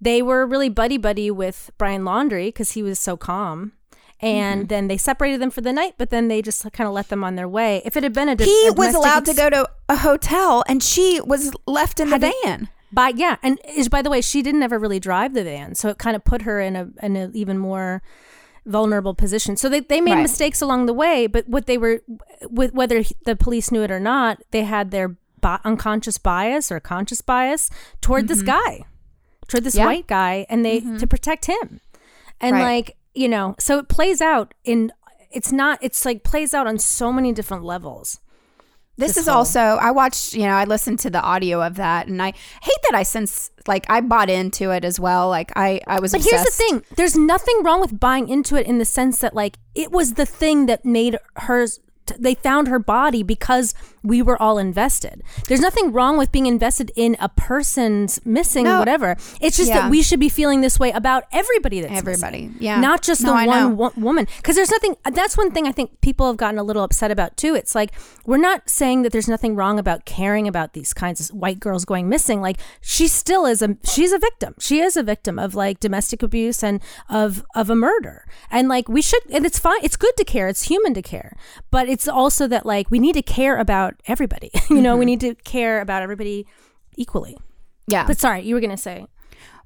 [0.02, 3.74] they were really buddy buddy with Brian Laundrie because he was so calm.
[4.22, 7.08] And then they separated them for the night, but then they just kind of let
[7.08, 7.82] them on their way.
[7.86, 10.84] If it had been a, He a was allowed to go to a hotel and
[10.84, 12.68] she was left in the van.
[12.92, 15.90] By yeah, and is by the way, she didn't ever really drive the van, so
[15.90, 18.02] it kind of put her in a in an even more
[18.66, 19.56] vulnerable position.
[19.56, 20.22] So they they made Right.
[20.24, 22.02] mistakes along the way, but what they were
[22.50, 26.80] with whether the police knew it or not, they had their bi- unconscious bias or
[26.80, 27.70] conscious bias
[28.02, 28.84] toward this guy,
[29.48, 29.80] toward this Mm-hmm.
[29.82, 29.86] Yeah.
[29.86, 31.80] white guy, and they to protect him,
[32.42, 32.64] and Right.
[32.88, 34.92] like you know, so it plays out in.
[35.32, 35.78] It's not.
[35.82, 38.20] It's like plays out on so many different levels.
[38.98, 41.76] This, this is whole- also I watched, you know, I listened to the audio of
[41.76, 42.34] that and I
[42.68, 45.30] hate that I since like I bought into it as well.
[45.30, 48.66] Like I I was But here's the thing: there's nothing wrong with buying into it
[48.68, 51.80] in the sense that, like, it was the thing that made hers.
[52.10, 55.22] T- They found her body because we were all invested.
[55.48, 58.80] There's nothing wrong with being invested in a person's missing No.
[58.80, 59.18] whatever.
[59.42, 59.82] It's just Yeah.
[59.82, 62.44] that we should be feeling this way about everybody that's Everybody.
[62.48, 62.56] missing.
[62.60, 62.80] Yeah.
[62.80, 64.28] not just No, the I one wo- woman.
[64.38, 64.96] Because there's nothing.
[65.12, 67.56] That's one thing I think people have gotten a little upset about too.
[67.56, 67.92] It's like
[68.26, 71.84] we're not saying that there's nothing wrong about caring about these kinds of white girls
[71.84, 72.42] going missing.
[72.42, 74.56] Like she still is a she's a victim.
[74.60, 78.26] She is a victim of like domestic abuse and of of a murder.
[78.50, 79.80] And like we should and it's fine.
[79.84, 80.48] It's good to care.
[80.48, 81.36] It's human to care.
[81.70, 84.52] But it's also that like we need to care about everybody.
[84.70, 86.48] you know, we need to care about everybody
[86.96, 87.38] equally.
[87.88, 88.06] Yeah.
[88.06, 89.06] But sorry, you were gonna say.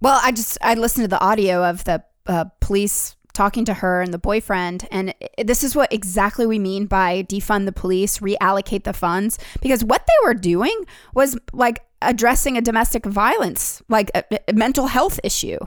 [0.02, 4.02] Well, I just I listened to the audio of the uh, police talking to her
[4.02, 8.84] and the boyfriend, and this is what exactly we mean by defund the police, reallocate
[8.84, 14.24] the funds, because what they were doing was like addressing a domestic violence, like a,
[14.48, 15.58] a mental health issue.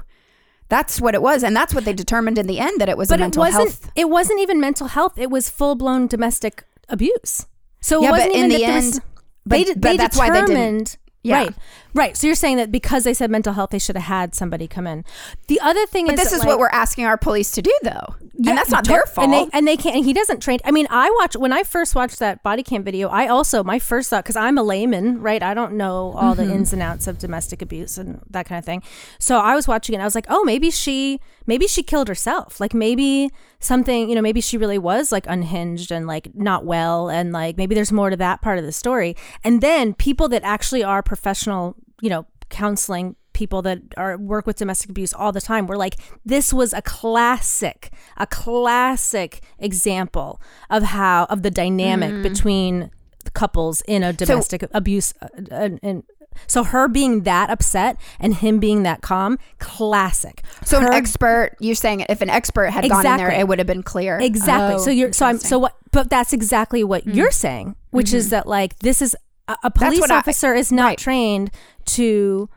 [0.69, 3.11] That's what it was, and that's what they determined in the end that it was
[3.11, 3.91] a But it mental wasn't health.
[3.95, 5.17] it wasn't even mental health.
[5.19, 7.47] It was full blown domestic abuse.
[7.81, 9.03] So Yeah, it but wasn't even in the there was- end-
[9.47, 11.37] they but- they that's why they didn't- determined Yeah.
[11.37, 11.55] right
[11.97, 12.17] right.
[12.17, 14.87] So you're saying that because they said mental health, they should have had somebody come
[14.87, 15.05] in.
[15.49, 17.73] The other thing But is this is like- what we're asking our police to do,
[17.83, 19.25] though, yeah, and that's not their fault.
[19.25, 19.97] And they and they can't.
[19.97, 20.59] And he doesn't train.
[20.65, 23.09] I mean, I watch when I first watched that body cam video.
[23.09, 25.43] I also my first thought because I'm a layman, right?
[25.43, 26.49] I don't know all Mm-hmm.
[26.49, 28.83] the ins and outs of domestic abuse and that kind of thing.
[29.19, 29.97] So I was watching it.
[29.97, 32.61] and I was like, oh, maybe she, maybe she killed herself.
[32.61, 33.31] Like maybe
[33.61, 37.57] something, you know, maybe she really was like unhinged and like not well and like
[37.57, 39.17] maybe there's more to that part of the story.
[39.45, 44.57] And then people that actually are professional, you know, counseling people that are work with
[44.57, 50.83] domestic abuse all the time were like this was a classic a classic example of
[50.83, 52.91] how of the dynamic between
[53.35, 56.03] couples in a domestic abuse uh, and
[56.47, 61.57] so her being that upset and him being that calm classic So Her- an expert,
[61.61, 64.19] you're saying if an expert had gone in there, it would have been clear.
[64.19, 64.77] Exactly.
[64.77, 65.59] Oh, so you're so I'm so.
[65.59, 65.63] Mm.
[65.63, 69.17] what but that's exactly what you're saying, which is that like this is
[69.49, 70.99] a, a police what I- officer is not right.
[70.99, 71.51] trained
[71.87, 72.49] to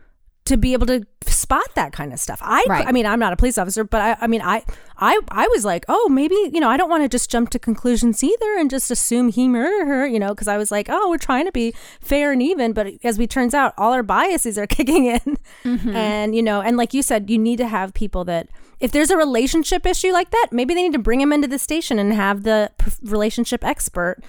[0.45, 2.39] to be able to spot that kind of stuff.
[2.41, 2.87] I Right.
[2.87, 4.63] I mean I'm not a police officer, but I I mean I
[4.97, 7.59] I I was like, "Oh, maybe, you know, I don't want to just jump to
[7.59, 11.09] conclusions either and just assume he murdered her, you know, because I was like, "Oh,
[11.09, 14.57] we're trying to be fair and even," but as we turns out, all our biases
[14.57, 15.37] are kicking in.
[15.63, 15.95] Mm-hmm.
[15.95, 19.11] And, you know, and like you said, you need to have people that if there's
[19.11, 22.13] a relationship issue like that, maybe they need to bring him into the station and
[22.13, 24.23] have the p- relationship expert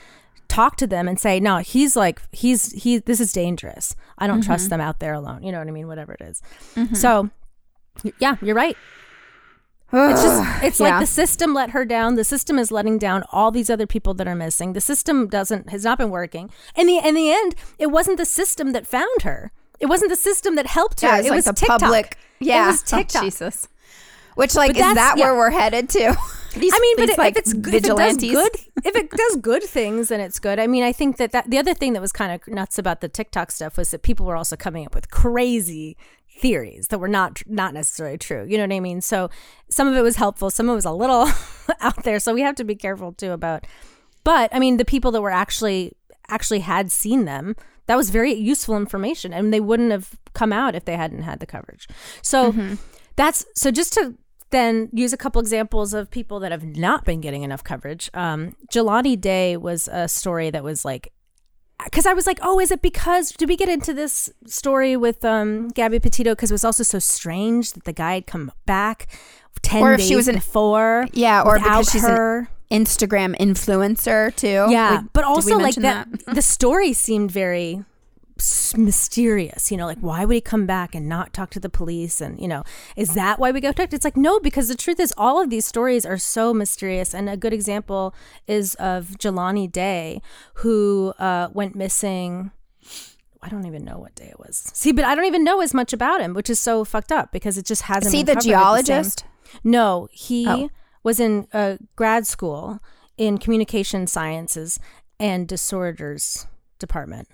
[0.51, 3.95] talk to them and say, "No, he's like he's he this is dangerous.
[4.19, 4.71] I don't trust mm-hmm.
[4.71, 5.87] them out there alone." You know what I mean?
[5.89, 6.43] Whatever it is.
[6.75, 6.95] Mm-hmm.
[6.95, 7.31] So,
[8.19, 8.77] yeah, you're right.
[9.93, 10.91] It's just it's Yeah.
[10.91, 12.15] like the system let her down.
[12.17, 14.73] The system is letting down all these other people that are missing.
[14.75, 16.51] The system doesn't has not been working.
[16.77, 19.53] In the in the end, it wasn't the system that found her.
[19.79, 21.09] It wasn't the system that helped her.
[21.09, 21.81] Yeah, it's it like was the TikTok.
[21.81, 22.19] public.
[22.39, 23.23] Yeah, it was Oh, TikTok.
[23.23, 23.69] Jesus.
[24.35, 25.25] Which like But is that yeah.
[25.25, 26.17] where we're headed to?
[26.57, 28.53] These, I mean, but if, like if it's good, if it does good,
[28.85, 30.59] if it does good things, then it's good.
[30.59, 33.01] I mean, I think that, that the other thing that was kind of nuts about
[33.01, 35.97] the TikTok stuff was that people were also coming up with crazy
[36.41, 38.45] theories that were not not necessarily true.
[38.49, 39.01] You know what I mean?
[39.01, 39.31] So
[39.69, 41.29] some of it was helpful, some of it was a little
[41.81, 42.19] out there.
[42.19, 43.67] So we have to be careful too about.
[44.25, 45.93] But I mean, the people that were actually
[46.29, 47.55] actually had seen them,
[47.87, 51.41] that was very useful information, and they wouldn't have come out if they hadn't had
[51.41, 51.89] the coverage.
[52.23, 52.75] So mm-hmm.
[53.17, 54.15] that's so just to
[54.51, 58.11] then use a couple examples of people that have not been getting enough coverage.
[58.15, 61.13] Um, Jelani Day was a story that was like,
[61.85, 65.25] because I was like, oh, is it because did we get into this story with
[65.25, 69.07] um, Gabby Petito because it was also so strange that the guy had come back
[69.63, 72.49] ten Or if days she was an- before, Yeah, or because she's an.
[72.71, 74.67] Instagram influencer too.
[74.69, 77.83] Yeah, Like, but also like mention that, the story seemed very
[78.77, 79.71] mysterious.
[79.71, 82.21] You know, like why would he come back and not talk to the police?
[82.21, 82.65] And you know,
[82.97, 83.93] is that why we go talk?
[83.93, 87.15] It's like no, because the truth is, all of these stories are so mysterious.
[87.15, 88.15] And a good example
[88.47, 90.21] is of Jelani Day,
[90.55, 92.51] who uh, went missing.
[93.43, 94.71] I don't even know what day it was.
[94.75, 97.33] See, but I don't even know as much about him, which is so fucked up
[97.33, 98.13] because it just hasn't.
[98.13, 99.25] Been the geologist?
[99.65, 100.71] no, he Oh.
[101.03, 102.81] was in uh, grad school
[103.17, 104.79] in communication sciences
[105.19, 106.47] and disorders
[106.79, 107.29] department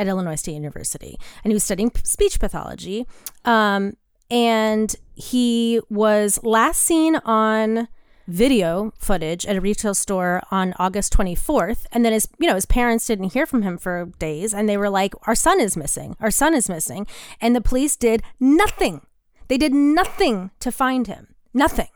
[0.00, 3.06] at Illinois State University, and he was studying speech pathology.
[3.44, 3.96] Um,
[4.30, 7.88] and he was last seen on
[8.26, 12.64] video footage at a retail store on August 24th and then his you know his
[12.66, 16.16] parents didn't hear from him for days and they were like our son is missing.
[16.20, 17.08] Our son is missing.
[17.40, 19.00] And the police did nothing.
[19.48, 21.34] They did nothing to find him.
[21.52, 21.88] Nothing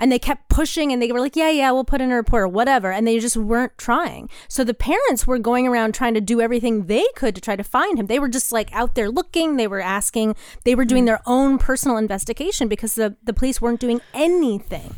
[0.00, 2.42] and they kept pushing and they were like yeah yeah we'll put in a report
[2.42, 2.90] or whatever.
[2.90, 4.28] And they just weren't trying.
[4.48, 7.62] So the parents were going around trying to do everything they could to try to
[7.62, 8.06] find him.
[8.06, 9.56] They were just like out there looking.
[9.56, 10.34] They were asking.
[10.64, 11.08] They were doing hmm.
[11.08, 14.94] their own personal investigation because the, the police weren't doing anything.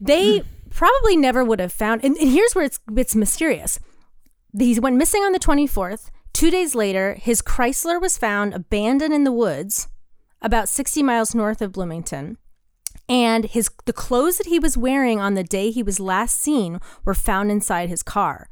[0.00, 0.48] They hmm.
[0.70, 3.78] probably never would have found and, and here's where it's it's mysterious.
[4.58, 9.24] He went missing on the 24th two days later his chrysler was found abandoned in
[9.24, 9.88] the woods
[10.42, 12.36] about 60 miles north of bloomington
[13.08, 16.80] and his the clothes that he was wearing on the day he was last seen
[17.04, 18.48] were found inside his car.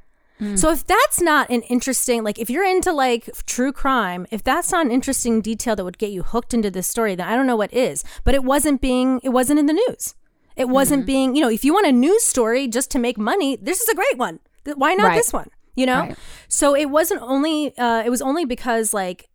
[0.57, 4.73] So if that's not an interesting like if you're into like true crime if that's
[4.73, 7.47] not an interesting detail that would get you hooked into this story then i don't
[7.47, 8.03] know what is.
[8.25, 10.17] But it wasn't being it wasn't in the news.
[10.57, 13.57] It wasn't being you know if you want a news story just to make money
[13.63, 14.41] this is a great one.
[14.65, 15.15] Why not Right.
[15.17, 15.49] this one?
[15.77, 16.01] You know?
[16.01, 16.17] Right.
[16.49, 19.29] so it wasn't only uh it was only because like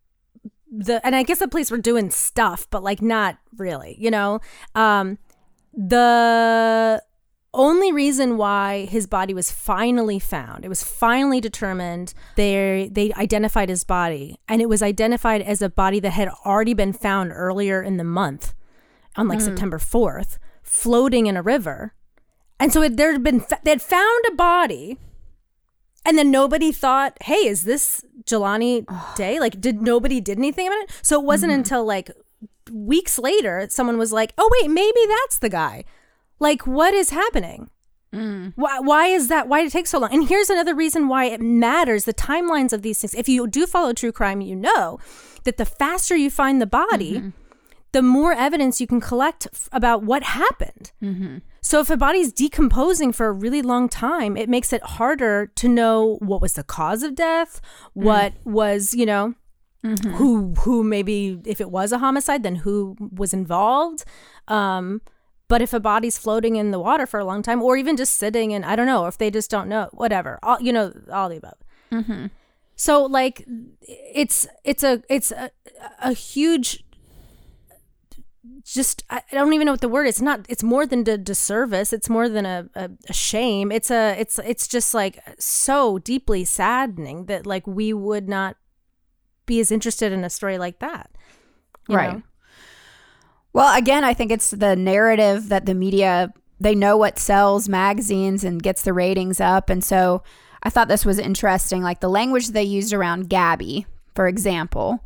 [0.70, 4.40] the and I guess the police were doing stuff, but like not really, you know.
[4.74, 5.18] Um,
[5.72, 7.02] the
[7.54, 12.14] only reason why his body was finally found, it was finally determined.
[12.36, 16.74] They they identified his body, and it was identified as a body that had already
[16.74, 18.54] been found earlier in the month,
[19.16, 21.94] on like September fourth, floating in a river.
[22.60, 24.98] And so it, there had been they had found a body
[26.08, 30.82] and then nobody thought, "Hey, is this Jelani Day?" Like, did nobody did anything about
[30.84, 30.90] it?
[31.02, 31.60] So it wasn't mm-hmm.
[31.60, 32.10] until like
[32.72, 35.84] weeks later someone was like, "Oh wait, maybe that's the guy."
[36.40, 37.68] Like, what is happening?
[38.14, 38.54] Mm.
[38.56, 39.48] Why, why is that?
[39.48, 40.12] Why did it take so long?
[40.12, 43.14] And here's another reason why it matters the timelines of these things.
[43.14, 44.98] If you do follow true crime, you know
[45.44, 47.28] that the faster you find the body, mm-hmm.
[47.92, 50.92] the more evidence you can collect f- about what happened.
[51.02, 51.38] Mm-hmm.
[51.60, 55.68] So if a body's decomposing for a really long time, it makes it harder to
[55.68, 57.60] know what was the cause of death,
[57.96, 58.04] mm.
[58.04, 59.34] what was, you know,
[59.84, 60.10] mm-hmm.
[60.12, 64.04] who who maybe if it was a homicide, then who was involved.
[64.46, 65.02] Um,
[65.48, 68.16] but if a body's floating in the water for a long time, or even just
[68.16, 71.28] sitting and I don't know, if they just don't know, whatever, all you know, all
[71.28, 71.58] the above.
[71.90, 72.26] Mm-hmm.
[72.76, 73.44] So like,
[73.82, 75.50] it's it's a it's a,
[76.00, 76.84] a huge
[78.74, 80.16] just I don't even know what the word is.
[80.16, 80.46] It's not.
[80.48, 81.92] It's more than a disservice.
[81.92, 83.72] It's more than a, a, a shame.
[83.72, 84.14] It's a.
[84.18, 88.56] It's it's just like so deeply saddening that like we would not
[89.46, 91.10] be as interested in a story like that.
[91.88, 92.14] Right.
[92.14, 92.22] know?
[93.52, 98.44] Well, again, I think it's the narrative that the media they know what sells magazines
[98.44, 100.22] and gets the ratings up, and so
[100.62, 101.82] I thought this was interesting.
[101.82, 105.04] Like the language they used around Gabby, for example,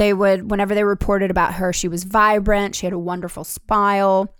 [0.00, 4.34] they would whenever they reported about her, she was vibrant, she had a wonderful smile.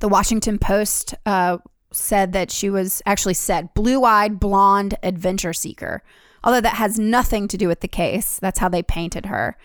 [0.00, 1.58] The Washington Post uh,
[1.92, 6.02] said that she was actually said blue-eyed, blonde adventure seeker.
[6.42, 9.56] Although that has nothing to do with the case, that's how they painted her.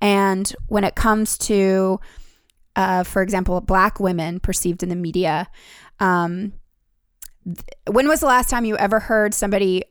[0.00, 2.00] And when it comes to
[2.74, 5.48] uh, for example, black women perceived in the media.
[6.00, 6.54] Um,
[7.44, 9.84] th- when was the last time you ever heard somebody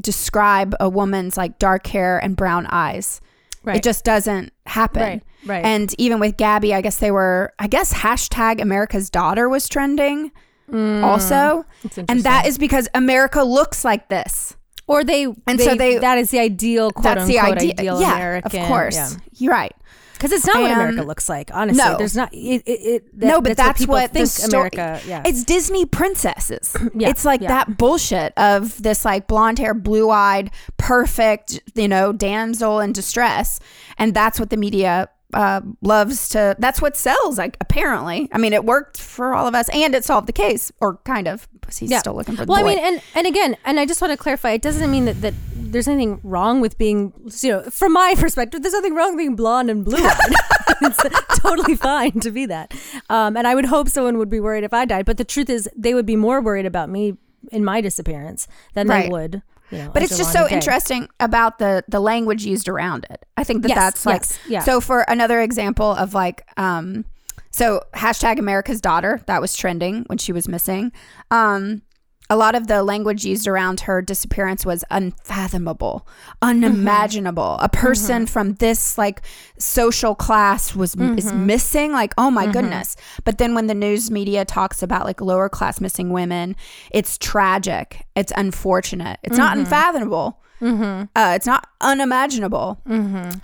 [0.00, 3.20] describe a woman's like dark hair and brown eyes?
[3.68, 3.76] Right.
[3.76, 5.02] It just doesn't happen.
[5.02, 5.64] Right, right.
[5.64, 10.32] And even with Gabby, I guess they were, I guess hashtag America's daughter was trending
[10.70, 11.64] mm, also.
[12.08, 14.56] And that is because America looks like this.
[14.86, 17.72] or they And so they- that is the ideal quote That's the unquote idea.
[17.78, 18.60] ideal yeah, American.
[18.62, 19.16] of course.
[19.34, 19.74] You're right.
[20.18, 21.50] Because it's not what America looks like.
[21.54, 21.96] Honestly, No.
[21.96, 22.32] there's not.
[22.34, 24.70] It, it, it, that- no, but that's, people what, think the story.
[24.72, 25.00] America.
[25.06, 26.76] Yeah, It's Disney princesses.
[26.94, 27.48] Yeah, it's like yeah.
[27.48, 33.60] that bullshit of this like blonde hair, blue eyed, perfect, you know, damsel in distress,
[33.98, 36.56] and that's what the media uh, loves to.
[36.58, 37.38] That's what sells.
[37.38, 40.72] Like apparently, I mean, it worked for all of us, and it solved the case,
[40.80, 41.48] or kind of.
[41.60, 42.70] 'cause He's still looking for the well, boy.
[42.72, 45.20] I mean, and and again, and I just want to clarify, it doesn't mean that
[45.20, 47.12] that there's anything wrong with being,
[47.42, 49.98] you know, from my perspective, there's nothing wrong with being blonde and blue
[50.80, 52.72] it's totally fine to be that.
[53.10, 55.50] Um, and I would hope someone would be worried if I died, but the truth
[55.50, 57.16] is, they would be more worried about me
[57.52, 59.42] in my disappearance than they would.
[59.70, 60.54] You know, but it's just so Gay.
[60.54, 63.24] interesting about the the language used around it.
[63.36, 64.60] I think that Yes, that's like yes, yeah.
[64.62, 64.80] so.
[64.80, 67.04] For another example of like, um,
[67.50, 70.92] so hashtag America's daughter that was trending when she was missing.
[71.30, 71.82] Um,
[72.30, 76.06] a lot of the language used around her disappearance was unfathomable,
[76.42, 77.56] unimaginable.
[77.60, 77.80] A mm-hmm.
[77.80, 78.32] person mm-hmm.
[78.32, 79.22] from this like
[79.58, 81.46] social class was is mm-hmm.
[81.46, 81.92] missing.
[81.92, 82.96] Like, oh my goodness!
[83.24, 86.54] But then when the news media talks about like lower class missing women,
[86.90, 88.06] it's tragic.
[88.14, 89.18] It's unfortunate.
[89.22, 90.42] It's not unfathomable.
[90.60, 92.80] Uh, it's not unimaginable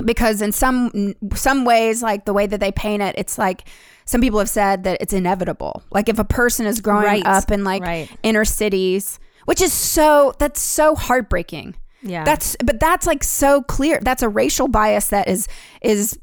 [0.05, 3.69] because in some some ways, like the way that they paint it, it's like
[4.05, 5.83] some people have said that it's inevitable.
[5.91, 8.11] Like if a person is growing Right, up in like right.
[8.23, 11.75] inner cities, which is so that's so heartbreaking.
[12.03, 12.25] Yeah.
[12.25, 13.99] That's but that's like so clear.
[14.03, 15.49] That's a racial bias that is
[15.81, 16.19] is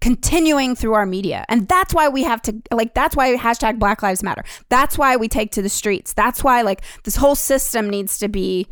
[0.00, 1.44] continuing through our media.
[1.48, 4.44] And that's why we have to like that's why hashtag Black Lives Matter.
[4.68, 6.12] That's why we take to the streets.
[6.12, 8.68] That's why like this whole system needs to be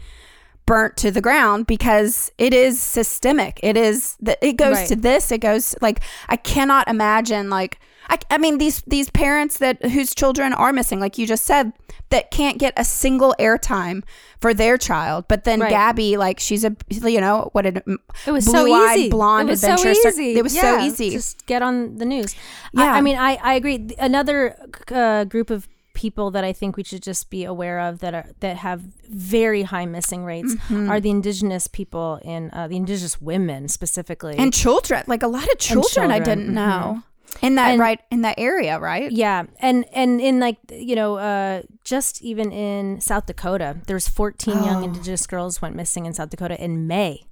[0.67, 3.61] burnt to the ground because it is systemic.
[3.63, 4.89] It is that it goes Right.
[4.89, 5.31] to this.
[5.31, 10.15] It goes like I cannot imagine like I, I mean these these parents that whose
[10.15, 11.73] children are missing, like you just said,
[12.11, 14.03] that can't get a single airtime
[14.41, 15.25] for their child.
[15.27, 15.71] But then Right.
[15.71, 17.83] Gabby, like she's a you know what an
[18.27, 19.09] It was so easy.
[19.09, 19.95] blonde it was adventure.
[19.95, 20.37] so easy.
[20.37, 21.11] It was so easy.
[21.11, 22.35] Just get on the news.
[22.75, 22.93] Yeah.
[22.95, 23.89] I, I mean, I, I agree.
[23.99, 24.55] Another
[24.91, 28.27] uh, group of people that I think we should just be aware of that are
[28.41, 30.91] that have very high missing rates Mm-hmm.
[30.91, 34.37] are the indigenous people in uh, the indigenous women specifically.
[34.37, 37.03] and children, like a lot of children, I didn't know
[37.43, 39.11] in that And- right in that area, right?
[39.11, 44.55] yeah, and and in like you know, uh, just even in South Dakota, there's 14
[44.59, 44.65] Oh.
[44.65, 47.25] young indigenous girls went missing in South Dakota in May.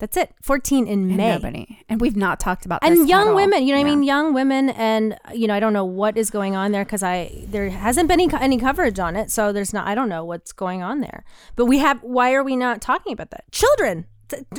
[0.00, 1.28] That's it, 14 in And May.
[1.32, 4.02] nobody, and we've not talked about this and young women you know what i mean?
[4.02, 7.30] Young women and you know i don't know what is going on there because i
[7.46, 10.52] there hasn't been any, any coverage on it so there's not i don't know what's
[10.52, 11.22] going on there.
[11.54, 13.44] But we have why are we not talking about that?
[13.52, 14.06] Children.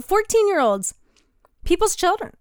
[0.01, 0.93] 14 year olds
[1.65, 2.31] people's children.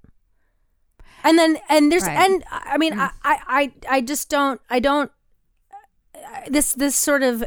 [1.24, 2.18] And then and there's Right.
[2.18, 2.24] Mm.
[2.34, 5.10] and i mean I, I i i just don't i don't
[6.48, 7.44] this this sort of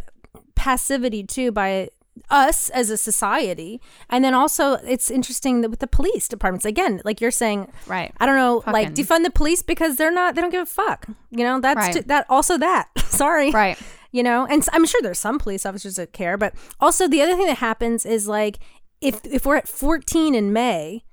[0.55, 1.89] passivity too by
[2.29, 3.79] us as a society
[4.09, 8.11] and then also it's interesting that with the police departments again like you're saying Right.
[8.19, 10.65] i don't know like Fucking- defund the police because they're not they don't give a
[10.65, 11.93] fuck you know that's Right.
[11.95, 13.77] ju- that also that sorry Right.
[14.11, 17.35] you know and i'm sure there's some police officers that care but also the other
[17.35, 18.59] thing that happens is like
[19.01, 21.03] if if we're at 14 in may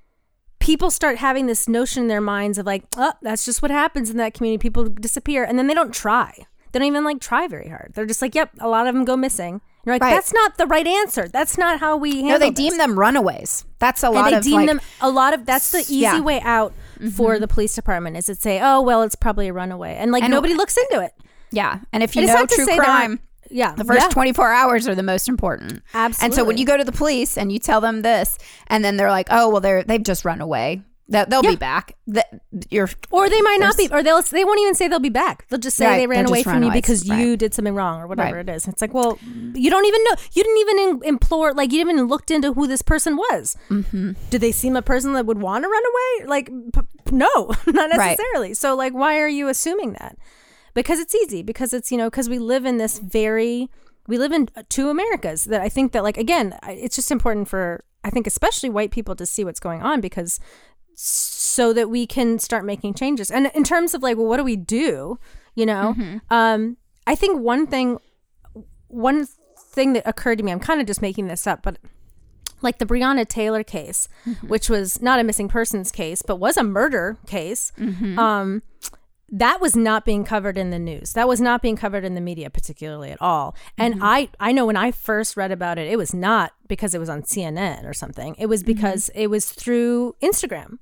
[0.60, 4.10] people start having this notion in their minds of like, oh, that's just what happens
[4.10, 4.60] in that community.
[4.60, 6.46] People disappear, and then they don't try.
[6.72, 7.92] They don't even like try very hard.
[7.94, 9.54] They're just like, yep, a lot of them go missing.
[9.54, 10.14] And you're like, Right.
[10.14, 11.26] that's not the right answer.
[11.28, 13.64] That's not how we handle No, they this." deem them runaways.
[13.78, 15.96] That's a lot and they of deem like, them a lot of that's the easy
[15.96, 16.14] yeah.
[16.16, 16.24] Mm-hmm.
[16.24, 16.74] way out
[17.14, 20.22] for the police department is to say oh well it's probably a runaway and like
[20.22, 21.12] And- nobody looks into it
[21.50, 21.80] yeah.
[21.92, 24.02] And if you And it's know not to true say there crime, yeah the first
[24.02, 24.08] yeah.
[24.08, 25.82] 24 hours are the most important.
[25.94, 28.36] And so when you go to the police and you tell them this,
[28.68, 30.82] and then they're like, oh, well, they're, they've just run away.
[31.10, 31.50] That they'll Yeah.
[31.50, 31.96] be back.
[32.06, 32.40] That
[32.70, 35.46] you're or they might not be or they'll they won't even say they'll be back
[35.48, 37.18] they'll just say Right, they ran away from you because Right.
[37.18, 38.48] you did something wrong or whatever Right.
[38.48, 39.18] it is it's like well
[39.54, 42.52] you don't even know you didn't even in, implore like you didn't even looked into
[42.54, 44.12] who this person was mm-hmm.
[44.30, 47.90] did they seem a person that would want to run away like p- no not
[47.90, 50.16] necessarily so like why are you assuming that
[50.74, 53.68] because it's easy because it's you know because we live in this very
[54.06, 57.84] we live in two americas that i think that like again it's just important for
[58.04, 60.40] i think especially white people to see what's going on because
[61.02, 64.44] so that we can start making changes and in terms of like well what do
[64.44, 65.18] we do
[65.54, 66.18] you know mm-hmm.
[66.28, 66.76] um
[67.06, 67.98] i think one thing
[68.88, 69.26] one
[69.58, 71.78] thing that occurred to me i'm kind of just making this up but
[72.62, 74.48] like the Breonna Taylor case, mm-hmm.
[74.48, 77.72] which was not a missing persons case, but was a murder case.
[77.78, 78.18] Mm-hmm.
[78.18, 78.62] Um,
[79.30, 81.12] that was not being covered in the news.
[81.12, 83.54] That was not being covered in the media particularly at all.
[83.78, 86.98] And I, I know when I first read about it, it was not because it
[86.98, 88.34] was on CNN or something.
[88.38, 90.78] It was because it was through Instagram,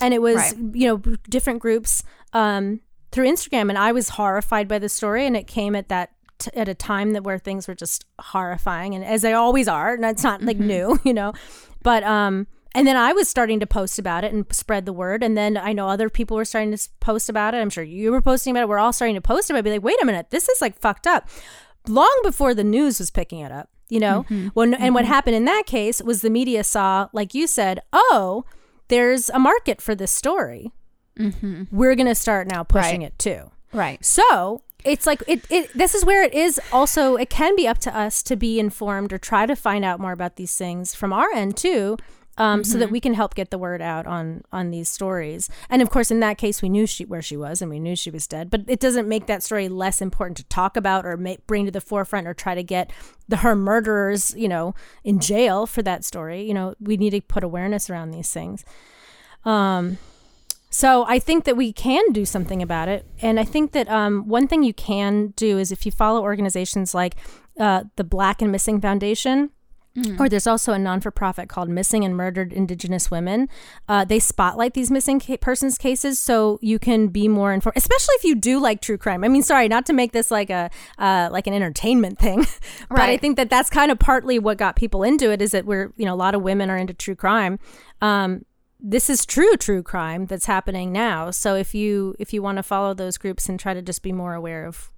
[0.00, 0.56] and it was Right.
[0.74, 0.96] you know
[1.28, 2.80] different groups um,
[3.12, 3.68] through Instagram.
[3.68, 6.74] And I was horrified by the story, and it came at that t- at a
[6.74, 9.94] time that where things were just horrifying, and as they always are.
[9.94, 11.32] And it's not like new, you know,
[11.82, 12.46] but um.
[12.74, 15.22] And then I was starting to post about it and spread the word.
[15.22, 17.56] And then I know other people were starting to post about it.
[17.56, 18.68] I'm sure you were posting about it.
[18.68, 19.64] We're all starting to post about it.
[19.64, 21.26] Be like, wait a minute, this is like fucked up.
[21.88, 24.26] Long before the news was picking it up, you know.
[24.52, 28.44] When and what happened in that case was the media saw, like you said, oh,
[28.88, 30.72] there's a market for this story.
[31.18, 31.64] Mm-hmm.
[31.70, 33.08] We're gonna start now pushing Right.
[33.08, 33.50] it too.
[33.72, 34.04] right.
[34.04, 35.72] So it's like it, it.
[35.74, 36.60] This is where it is.
[36.72, 39.98] Also, it can be up to us to be informed or try to find out
[39.98, 41.96] more about these things from our end too,
[42.38, 45.48] um, so that we can help get the word out on on these stories.
[45.70, 47.96] And of course, in that case, we knew she where she was and we knew
[47.96, 48.50] she was dead.
[48.50, 51.70] But it doesn't make that story less important to talk about or make, bring to
[51.70, 52.92] the forefront or try to get
[53.28, 54.74] the her murderers, you know,
[55.04, 56.42] in jail for that story.
[56.42, 58.64] You know, we need to put awareness around these things.
[59.44, 59.98] Um,
[60.68, 64.28] so I think that we can do something about it, and I think that um,
[64.28, 67.14] one thing you can do is if you follow organizations like
[67.58, 69.50] uh, the Black and Missing Foundation.
[70.20, 73.48] Or there's also a non-for-profit called Missing and Murdered Indigenous Women.
[73.88, 78.14] Uh, they spotlight these missing ca- persons cases so you can be more informed, especially
[78.16, 79.24] if you do like true crime.
[79.24, 82.46] I mean, sorry, not to make this like a uh, like an entertainment thing,
[82.88, 85.40] but I think that that's kind of partly what got people into it.
[85.40, 87.58] Is that we're you know a lot of women are into true crime.
[88.02, 88.44] Um,
[88.78, 92.62] this is true true crime that's happening now so if you if you want to
[92.62, 94.90] follow those groups and try to just be more aware of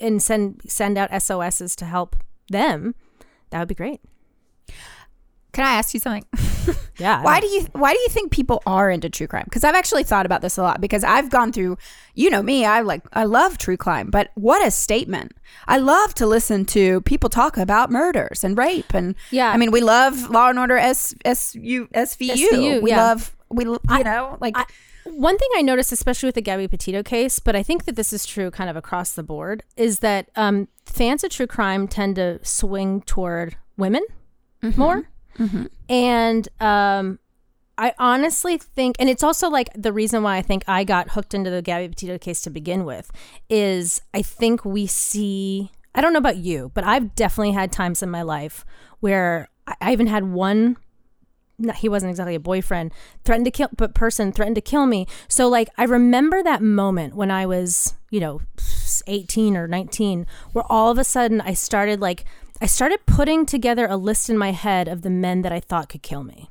[0.00, 2.16] and send send out SOSs to help
[2.50, 2.94] them
[3.50, 4.00] that would be great
[5.52, 6.24] Can I ask you something?
[6.98, 9.44] yeah Why do you why do you think people are into true crime?
[9.46, 11.76] Because I've actually thought about this a lot because I've gone through
[12.14, 15.32] you know me, I like I love true crime, but what a statement.
[15.66, 19.50] I love to listen to people talk about murders and rape and Yeah.
[19.50, 22.48] I mean we love Law and Order S S U SVU.
[22.48, 23.02] SVU, we yeah.
[23.02, 24.64] love we you know like I,
[25.12, 28.12] one thing I noticed, especially with the Gabby Petito case, but I think that this
[28.12, 32.16] is true kind of across the board, is that um, fans of true crime tend
[32.16, 34.02] to swing toward women
[34.76, 35.08] more.
[35.88, 37.18] And um,
[37.78, 41.32] I honestly think, and it's also like the reason why I think I got hooked
[41.32, 43.10] into the Gabby Petito case to begin with,
[43.48, 48.02] is I think we see, I don't know about you, but I've definitely had times
[48.02, 48.66] in my life
[49.00, 50.76] where I, I even had one
[51.60, 52.92] not, he wasn't exactly a boyfriend
[53.24, 55.06] threatened to kill but person threatened to kill me.
[55.28, 58.40] So like i remember that moment when i was you know
[59.06, 62.24] 18 or 19 where all of a sudden i started like
[62.60, 65.88] i started putting together a list in my head of the men that i thought
[65.88, 66.48] could kill me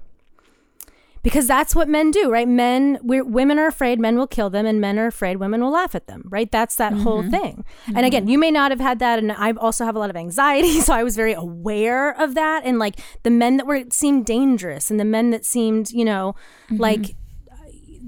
[1.23, 2.47] because that's what men do right?
[2.47, 5.71] Men we're, women are afraid men will kill them and men are afraid women will
[5.71, 6.51] laugh at them right?
[6.51, 7.31] That's that whole mm-hmm.
[7.31, 7.65] thing.
[7.87, 8.31] And again mm-hmm.
[8.31, 10.93] you may not have had that and i also have a lot of anxiety so
[10.93, 14.99] i was very aware of that and like the men that were seemed dangerous and
[14.99, 16.35] the men that seemed you know
[16.71, 17.28] like mm-hmm.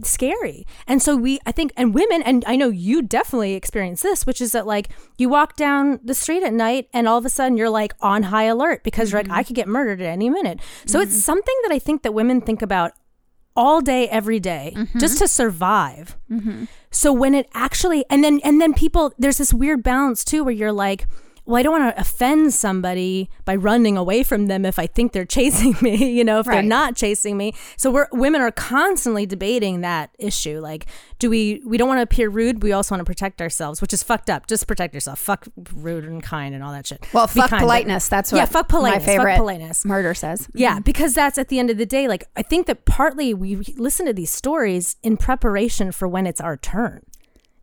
[0.06, 0.66] Scary.
[0.88, 4.42] And so we, I think, and women, and I know you definitely experience this, which
[4.42, 7.58] is that like you walk down the street at night and all of a sudden
[7.58, 9.38] you're like on high alert because you're like, mm-hmm.
[9.38, 10.60] I could get murdered at any minute.
[10.86, 11.20] So it's mm-hmm.
[11.20, 12.94] something that I think that women think about
[13.56, 15.00] all day, every day, mm-hmm.
[15.00, 16.18] just to survive.
[16.90, 20.54] So when it actually, and then, and then people, there's this weird balance too where
[20.54, 21.06] you're like,
[21.46, 25.12] well, I don't want to offend somebody by running away from them if I think
[25.12, 27.54] they're chasing me, you know, if they're not chasing me.
[27.78, 30.60] So we're women are constantly debating that issue.
[30.60, 30.86] Like,
[31.20, 33.82] do we we don't want to appear rude, but we also want to protect ourselves,
[33.82, 34.48] which is fucked up.
[34.48, 35.20] Just protect yourself.
[35.20, 37.06] Fuck rude and kind and all that shit.
[37.14, 38.08] Well, Be fuck kind, but- politeness.
[38.08, 39.02] That's what Yeah, fuck politeness.
[39.02, 39.86] my favorite fuck politeness.
[39.86, 40.48] murder says.
[40.54, 42.08] Yeah, because that's at the end of the day.
[42.08, 46.40] Like, I think that partly we listen to these stories in preparation for when it's
[46.42, 47.02] our turn.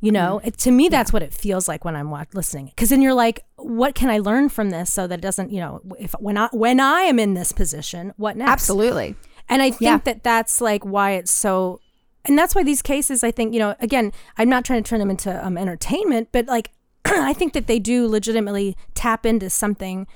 [0.00, 0.46] You know, mm.
[0.46, 2.66] it, to me, that's what it feels like when I'm wa- listening.
[2.66, 5.60] Because then you're like, what can I learn from this so that it doesn't, you
[5.60, 8.50] know, if when I when I am in this position, what next?
[8.50, 9.16] Absolutely.
[9.48, 9.98] And I think Yeah.
[10.04, 11.80] that that's like why it's so,
[12.24, 14.98] and that's why these cases, I think, you know, again, I'm not trying to turn
[15.00, 16.70] them into um, entertainment, but like,
[17.04, 20.06] I think that they do legitimately tap into something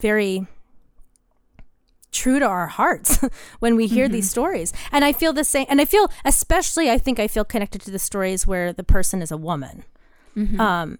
[0.00, 0.46] very
[2.12, 3.20] true to our hearts
[3.60, 4.72] when we hear these stories.
[4.90, 7.90] And I feel the same, and I feel, especially, I think I feel connected to
[7.90, 9.84] the stories where the person is a woman.
[10.58, 10.98] Um,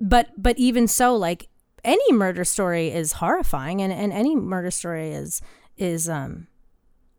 [0.00, 1.48] but but even so, like
[1.84, 5.40] any murder story is horrifying, and, and any murder story is
[5.76, 6.46] is um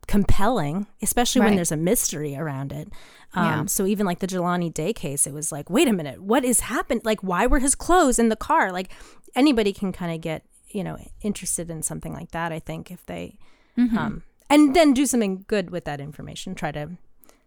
[0.08, 2.88] compelling, especially when there's a mystery around it.
[3.34, 3.64] Um, Yeah.
[3.66, 6.60] So even like the Jelani Day case, it was like, wait a minute, what is
[6.60, 7.02] happened?
[7.04, 8.72] Like, why were his clothes in the car?
[8.72, 8.90] Like,
[9.34, 12.52] anybody can kind of get you know interested in something like that.
[12.52, 13.38] I think if they,
[13.78, 13.96] Mm-hmm.
[13.96, 16.90] um, and then do something good with that information, try to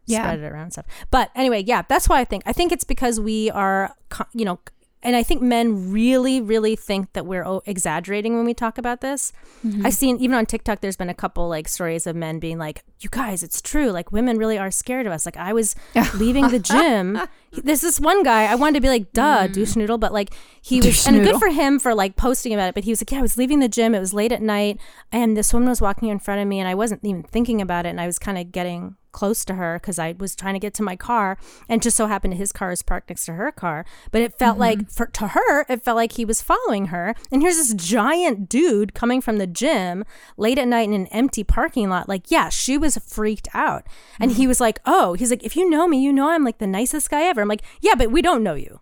[0.08, 0.24] Yeah.
[0.24, 0.86] spread it around and stuff.
[1.12, 2.42] But anyway, yeah, that's why I think.
[2.48, 3.94] I think it's because we are,
[4.34, 4.60] you know,
[5.06, 9.32] and I think men really, really think that we're exaggerating when we talk about this.
[9.64, 9.86] Mm-hmm.
[9.86, 12.84] I've seen even on TikTok, there's been a couple like stories of men being like,
[13.00, 13.92] "You guys, it's true.
[13.92, 15.76] Like women really are scared of us." Like I was
[16.16, 17.20] leaving the gym.
[17.52, 19.54] There's this one guy I wanted to be like, "Duh, mm.
[19.54, 22.70] douche noodle," but like he was, Douche and good for him for like posting about
[22.70, 22.74] it.
[22.74, 23.94] But he was like, "Yeah, I was leaving the gym.
[23.94, 24.80] It was late at night,
[25.12, 27.86] and this woman was walking in front of me, and I wasn't even thinking about
[27.86, 30.60] it, and I was kind of getting." Close to her because I was trying to
[30.60, 31.38] get to my car
[31.70, 33.86] and just so happened his car is parked next to her car.
[34.12, 37.16] But it felt like for to her, it felt like he was following her.
[37.32, 40.04] And here's this giant dude coming from the gym
[40.36, 42.10] late at night in an empty parking lot.
[42.10, 43.88] Like, yeah, she was freaked out.
[44.20, 46.58] And he was like, Oh, he's like, if you know me, you know I'm like
[46.58, 47.42] the nicest guy ever.
[47.42, 48.82] I'm like, Yeah, but we don't know you.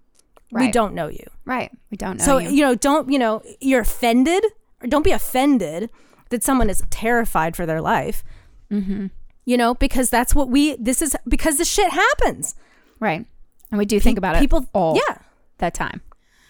[0.51, 1.25] We don't know you.
[1.45, 1.71] Right.
[1.89, 2.49] We don't know So, you.
[2.49, 4.43] you know, don't, you know, you're offended
[4.81, 5.89] or don't be offended
[6.29, 8.23] that someone is terrified for their life.
[8.71, 9.07] Mm-hmm.
[9.45, 12.55] You know, because that's what we, this is because this shit happens.
[12.99, 13.25] right.
[13.71, 15.17] And we do think about it People, all yeah,
[15.57, 16.01] that time.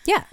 [0.05, 0.25] yeah.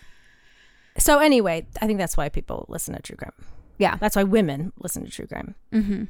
[0.98, 3.32] So, anyway, I think that's why people listen to true crime.
[3.78, 3.96] Yeah.
[3.96, 5.54] That's why women listen to true crime.
[5.72, 6.04] Mm-hmm.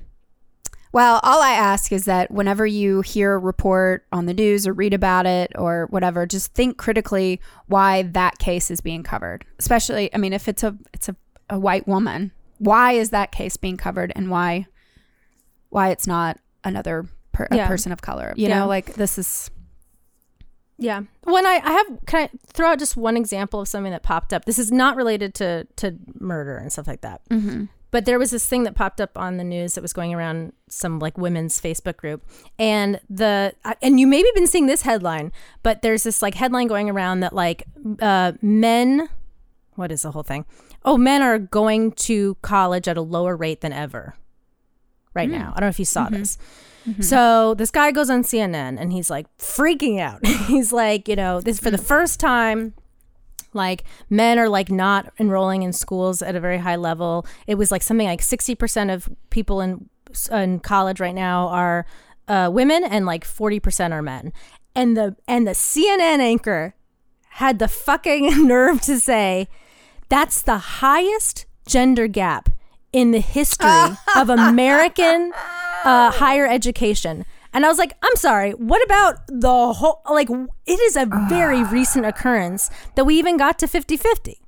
[0.93, 4.73] Well, all I ask is that whenever you hear a report on the news or
[4.73, 9.45] read about it or whatever, just think critically why that case is being covered.
[9.61, 11.15] Especially, I mean, if it's a it's a,
[11.51, 14.67] a white woman, why is that case being covered and why
[15.71, 17.67] why it's not another per, a Yeah.
[17.67, 18.33] person of color?
[18.37, 18.61] You Yeah.
[18.61, 19.51] know, like this is
[20.79, 21.03] Yeah.
[21.25, 24.33] When I, I have, can I throw out just one example of something that popped
[24.33, 24.47] up?
[24.47, 27.21] This is not related to, to murder and stuff like that.
[27.91, 30.53] But there was this thing that popped up on the news that was going around
[30.69, 32.25] some like women's Facebook group,
[32.57, 33.53] and the
[33.83, 35.33] and you maybe been seeing this headline,
[35.65, 37.65] but there's this like headline going around that like
[38.01, 39.09] uh, men,
[39.75, 40.45] what is the whole thing?
[40.85, 44.15] Oh, men are going to college at a lower rate than ever
[45.15, 45.37] right hmm.
[45.37, 45.53] now.
[45.55, 46.15] I don't know if you saw mm-hmm.
[46.15, 46.39] this.
[46.89, 47.03] Mm-hmm.
[47.03, 50.25] So this guy goes on CNN and he's like freaking out.
[50.47, 51.85] he's like, you know, this for the mm.
[51.85, 52.75] first time
[53.53, 57.27] like men are like not enrolling in schools at a very high level.
[57.47, 59.89] It was like something like 60% of people in
[60.33, 61.87] in college right now are
[62.27, 64.33] uh, women and like 40% are men.
[64.75, 66.75] And the and the CNN anchor
[67.31, 69.49] had the fucking nerve to say
[70.09, 72.49] that's the highest gender gap
[72.93, 75.33] in the history of American
[75.85, 77.25] uh, higher education.
[77.53, 81.65] And I was like, I'm sorry, what about the whole, like, it is a very
[81.65, 84.41] recent occurrence that we even got to 50 50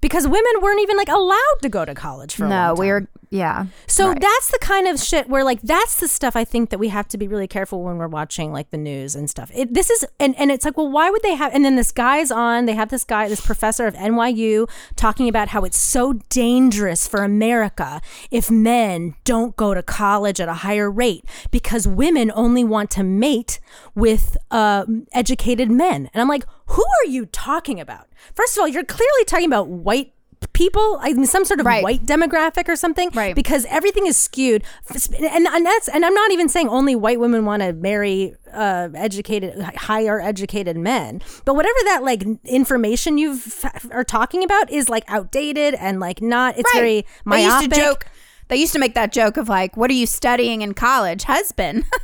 [0.00, 2.74] because women weren't even like allowed to go to college for no, time.
[2.76, 3.66] we're yeah.
[3.88, 4.20] So Right.
[4.20, 7.08] that's the kind of shit where like that's the stuff I think that we have
[7.08, 9.50] to be really careful when we're watching like the news and stuff.
[9.52, 11.90] It, this is and and it's like well why would they have and then this
[11.90, 16.12] guy's on they have this guy this professor of NYU talking about how it's so
[16.28, 22.30] dangerous for America if men don't go to college at a higher rate because women
[22.36, 23.58] only want to mate
[23.96, 26.08] with uh, educated men.
[26.14, 28.06] And I'm like who are you talking about?
[28.32, 30.13] First of all, you're clearly talking about white
[30.52, 31.82] people, I mean, some sort of Right.
[31.82, 33.34] white demographic or something, Right.
[33.34, 34.62] Because everything is skewed,
[35.18, 38.88] and and that's and I'm not even saying only white women want to marry uh,
[38.94, 43.40] educated, higher educated men, but whatever that like information you
[43.90, 46.56] are talking about is like outdated and like not.
[46.58, 47.68] It's very They myopic.
[47.68, 48.06] used to joke.
[48.48, 51.84] They used to make that joke of like, "What are you studying in college, husband?"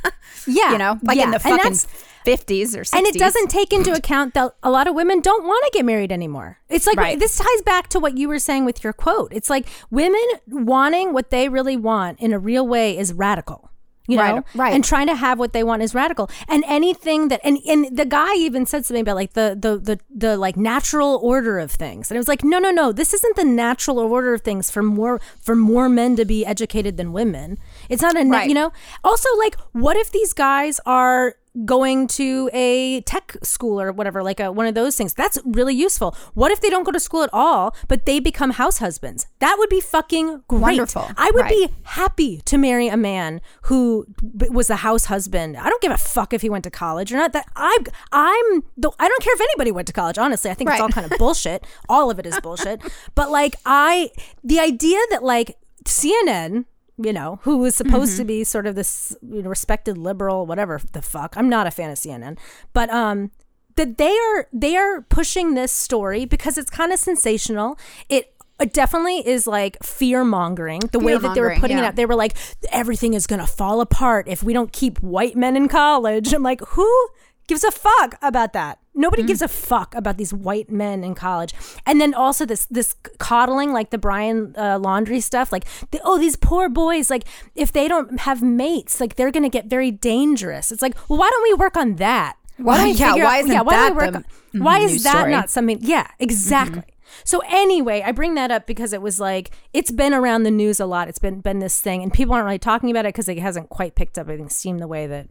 [0.47, 1.25] Yeah, you know, like yeah.
[1.25, 1.77] in the fucking
[2.25, 2.93] 50s or 60s.
[2.97, 5.85] and it doesn't take into account that a lot of women don't want to get
[5.85, 6.59] married anymore.
[6.69, 7.19] It's like Right.
[7.19, 9.31] this ties back to what you were saying with your quote.
[9.33, 13.69] It's like women wanting what they really want in a real way is radical.
[14.07, 14.73] You know, Right, right.
[14.73, 16.29] and trying to have what they want is radical.
[16.49, 19.99] And anything that, and, and the guy even said something about like the, the the
[20.13, 23.35] the like natural order of things, and it was like, no, no, no, this isn't
[23.37, 27.57] the natural order of things for more for more men to be educated than women.
[27.89, 28.49] It's not a, Right.
[28.49, 28.73] you know.
[29.03, 34.39] Also, like, what if these guys are going to a tech school or whatever, like
[34.39, 35.13] a, one of those things.
[35.13, 36.15] That's really useful.
[36.33, 39.27] What if they don't go to school at all, but they become house husbands?
[39.39, 40.61] That would be fucking great.
[40.61, 41.09] Wonderful.
[41.17, 41.49] I would Right.
[41.49, 44.05] be happy to marry a man who
[44.37, 45.57] b- was a house husband.
[45.57, 47.33] I don't give a fuck if he went to college or not.
[47.33, 47.83] That I'm,
[48.13, 48.63] I'm.
[48.77, 50.17] The, I don't care if anybody went to college.
[50.17, 51.65] Honestly, I think it's all kind of bullshit.
[51.89, 52.81] all of it is bullshit.
[53.15, 54.11] But like, I,
[54.43, 56.65] the idea that like CNN
[57.05, 58.21] you know, who was supposed Mm-hmm.
[58.21, 61.35] to be sort of this you know, respected liberal, whatever the fuck.
[61.37, 62.37] I'm not a fan of CNN,
[62.73, 63.31] but um,
[63.75, 67.77] that they are they are pushing this story because it's kind of sensational.
[68.09, 68.33] It.
[68.59, 70.81] It definitely is like fear mongering.
[70.91, 71.87] The way that they were putting it yeah.
[71.87, 72.37] out, they were like,
[72.71, 76.31] everything is gonna fall apart if we don't keep white men in college.
[76.31, 77.07] I'm like, who
[77.47, 78.77] gives a fuck about that?
[78.93, 81.53] Nobody gives a fuck about these white men in college.
[81.85, 86.17] And then also this this coddling, like the Brian uh, Laundrie stuff, like the, oh
[86.19, 87.23] these poor boys, like
[87.55, 90.71] if they don't have mates, like they're gonna get very dangerous.
[90.71, 92.35] It's like, well, why don't we work on that?
[92.57, 95.03] Why- don't we yeah, figure why out- yeah, why that work the, on- why is
[95.03, 95.31] that story?
[95.31, 95.77] not something?
[95.81, 96.83] Yeah, exactly.
[97.23, 100.79] So anyway, I bring that up because it was like it's been around the news
[100.79, 101.07] a lot.
[101.07, 103.69] It's been been this thing, and people aren't really talking about it because it hasn't
[103.69, 104.27] quite picked up.
[104.29, 105.27] I think steam the way that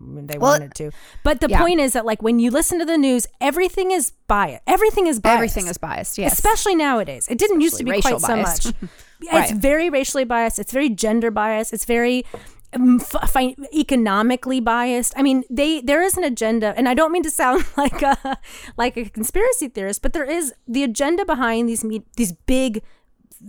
[0.00, 0.90] they Well, wanted to.
[1.22, 1.60] But the yeah.
[1.60, 4.62] point is that like when you listen to the news, everything is biased.
[4.66, 5.34] Everything is biased.
[5.36, 6.18] Everything is biased.
[6.18, 6.32] Yes.
[6.32, 7.28] Especially nowadays.
[7.28, 8.66] It didn't used to be quite racial so much.
[9.30, 9.42] Right.
[9.42, 10.58] It's very racially biased.
[10.58, 11.74] It's very gender biased.
[11.74, 12.24] It's very
[12.72, 15.12] um, fi- economically biased.
[15.14, 18.38] I mean, they there is an agenda, and I don't mean to sound like a
[18.78, 22.82] like a conspiracy theorist, but there is the agenda behind these me- these big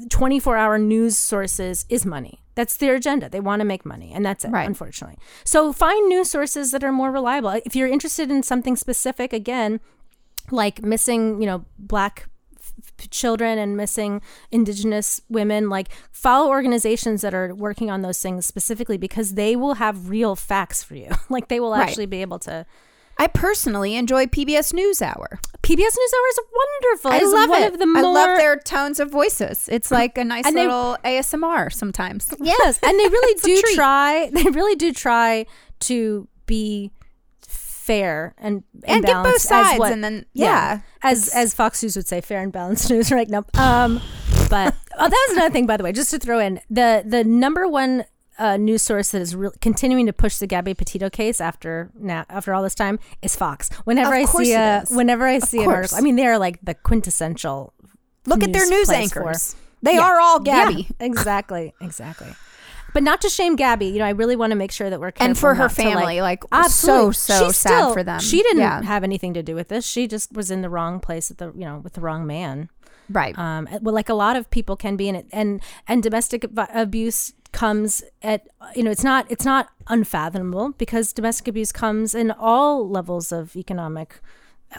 [0.10, 2.40] 24 hour news sources is money.
[2.56, 3.30] That's their agenda.
[3.30, 4.68] They want to make money, and that's it, Right.
[4.68, 5.18] unfortunately.
[5.46, 7.50] So find news sources that are more reliable.
[7.66, 9.80] If you're interested in something specific, again,
[10.50, 12.28] like missing, you know, black
[13.10, 14.22] children and missing
[14.52, 19.76] indigenous women, like follow organizations that are working on those things specifically because they will
[19.76, 21.10] have real facts for you.
[21.30, 21.82] like they will Right.
[21.88, 22.66] actually be able to.
[23.18, 25.40] I personally enjoy PBS NewsHour.
[25.62, 27.12] PBS NewsHour is wonderful.
[27.12, 27.74] I It's love one it.
[27.74, 29.70] Of the more, I love their tones of voices.
[29.72, 32.28] It's like a nice And they- little ASMR sometimes.
[32.42, 34.30] Yes, and they really do try.
[34.34, 35.46] They really do try
[35.82, 36.92] to be
[37.42, 42.08] fair and And get both sides, what- and then- yeah, as as Fox News would
[42.08, 43.12] say, fair and balanced news.
[43.12, 44.02] Right now, um,
[44.50, 47.24] but oh, that was another thing, by the way, just to throw in the the
[47.24, 48.06] number one.
[48.42, 52.26] Uh, news source that is re- continuing to push the Gabby Petito case after now
[52.28, 53.70] after all this time is Fox.
[53.84, 56.58] Whenever Of I see a whenever I see an article, I mean they are like
[56.64, 57.74] the quintessential.
[58.26, 59.56] Look at their news place for- anchors.
[59.84, 60.02] They Yeah.
[60.08, 60.88] are all Yeah, Gabby.
[61.00, 62.34] exactly, exactly.
[62.94, 65.12] But not to shame Gabby, you know, I really want to make sure that we're
[65.12, 67.14] careful And for her not to, family, like, absolutely.
[67.14, 68.20] so, so She's sad still- for them.
[68.20, 68.82] She didn't Yeah.
[68.82, 69.86] have anything to do with this.
[69.86, 72.70] She just was in the wrong place at the you know with the wrong man.
[73.10, 73.38] Right.
[73.38, 77.34] Um, well, like a lot of people can be in it, and and domestic abuse
[77.62, 82.90] comes at you know it's not it's not unfathomable because domestic abuse comes in all
[82.90, 84.20] levels of economic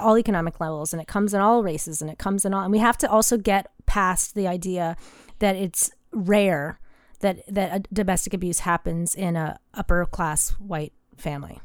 [0.00, 2.72] all economic levels and it comes in all races and it comes in all and
[2.72, 4.96] we have to also get past the idea
[5.38, 6.80] that it's rare
[7.20, 11.60] that that domestic abuse happens in a upper class white family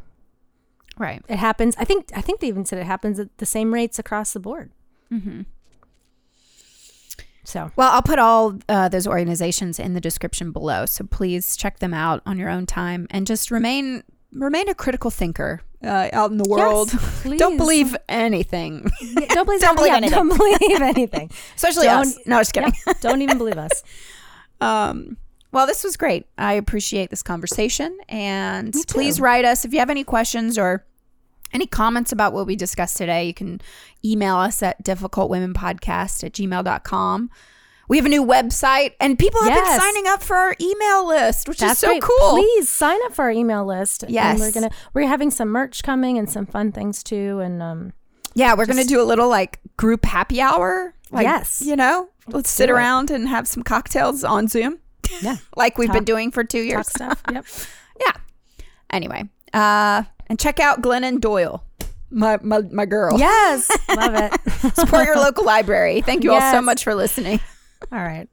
[1.00, 1.24] right.
[1.28, 3.98] it happens i think i think they even said it happens at the same rates
[3.98, 4.70] across the board
[5.12, 5.42] mm-hmm.
[7.48, 11.80] So Well, I'll put all uh, those organizations in the description below, so please check
[11.80, 16.32] them out on your own time and just remain remain a critical thinker uh, out
[16.32, 16.90] in the world.
[17.22, 17.40] please.
[17.46, 18.90] Don't believe anything,
[19.30, 20.18] don't believe, Don't believe yeah, anything.
[20.28, 22.18] don't believe anything especially Don't- us.
[22.26, 22.74] No, just kidding.
[22.86, 23.84] Yeah, don't even believe us
[24.60, 25.18] Um,
[25.54, 26.26] well, this was great.
[26.38, 27.98] I appreciate this conversation.
[28.10, 30.86] And please write us if you have any questions or
[31.54, 33.26] any comments about what we discussed today.
[33.26, 33.62] You can
[34.04, 37.30] email us at difficultwomenpodcast at gmail.com.
[37.90, 39.70] We have a new website, and people have Yes.
[39.70, 42.30] been signing up for our email list, which is so cool.
[42.32, 44.04] Please sign up for our email list.
[44.04, 44.40] And Yes.
[44.40, 47.40] we're gonna we're having some merch coming and some fun things too.
[47.40, 47.94] And um,
[48.34, 50.94] Yeah, we're going to do a little like group happy hour.
[51.12, 51.62] Like, Yes.
[51.66, 52.76] You know, let's sit do it.
[52.76, 54.80] around and have some cocktails on Zoom,
[55.22, 56.88] yeah, like we've been doing for two years.
[56.88, 57.24] talk stuff.
[57.32, 57.46] Yep.
[58.02, 58.12] yeah.
[58.90, 61.64] Anyway, uh, and check out Glennon Doyle,
[62.10, 63.18] my my, my girl.
[63.20, 64.76] yes, love it.
[64.76, 66.02] Support your local library.
[66.02, 67.40] Thank you all so much for listening.
[67.92, 68.28] All right.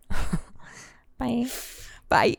[1.19, 1.47] Bye.
[2.09, 2.37] Bye.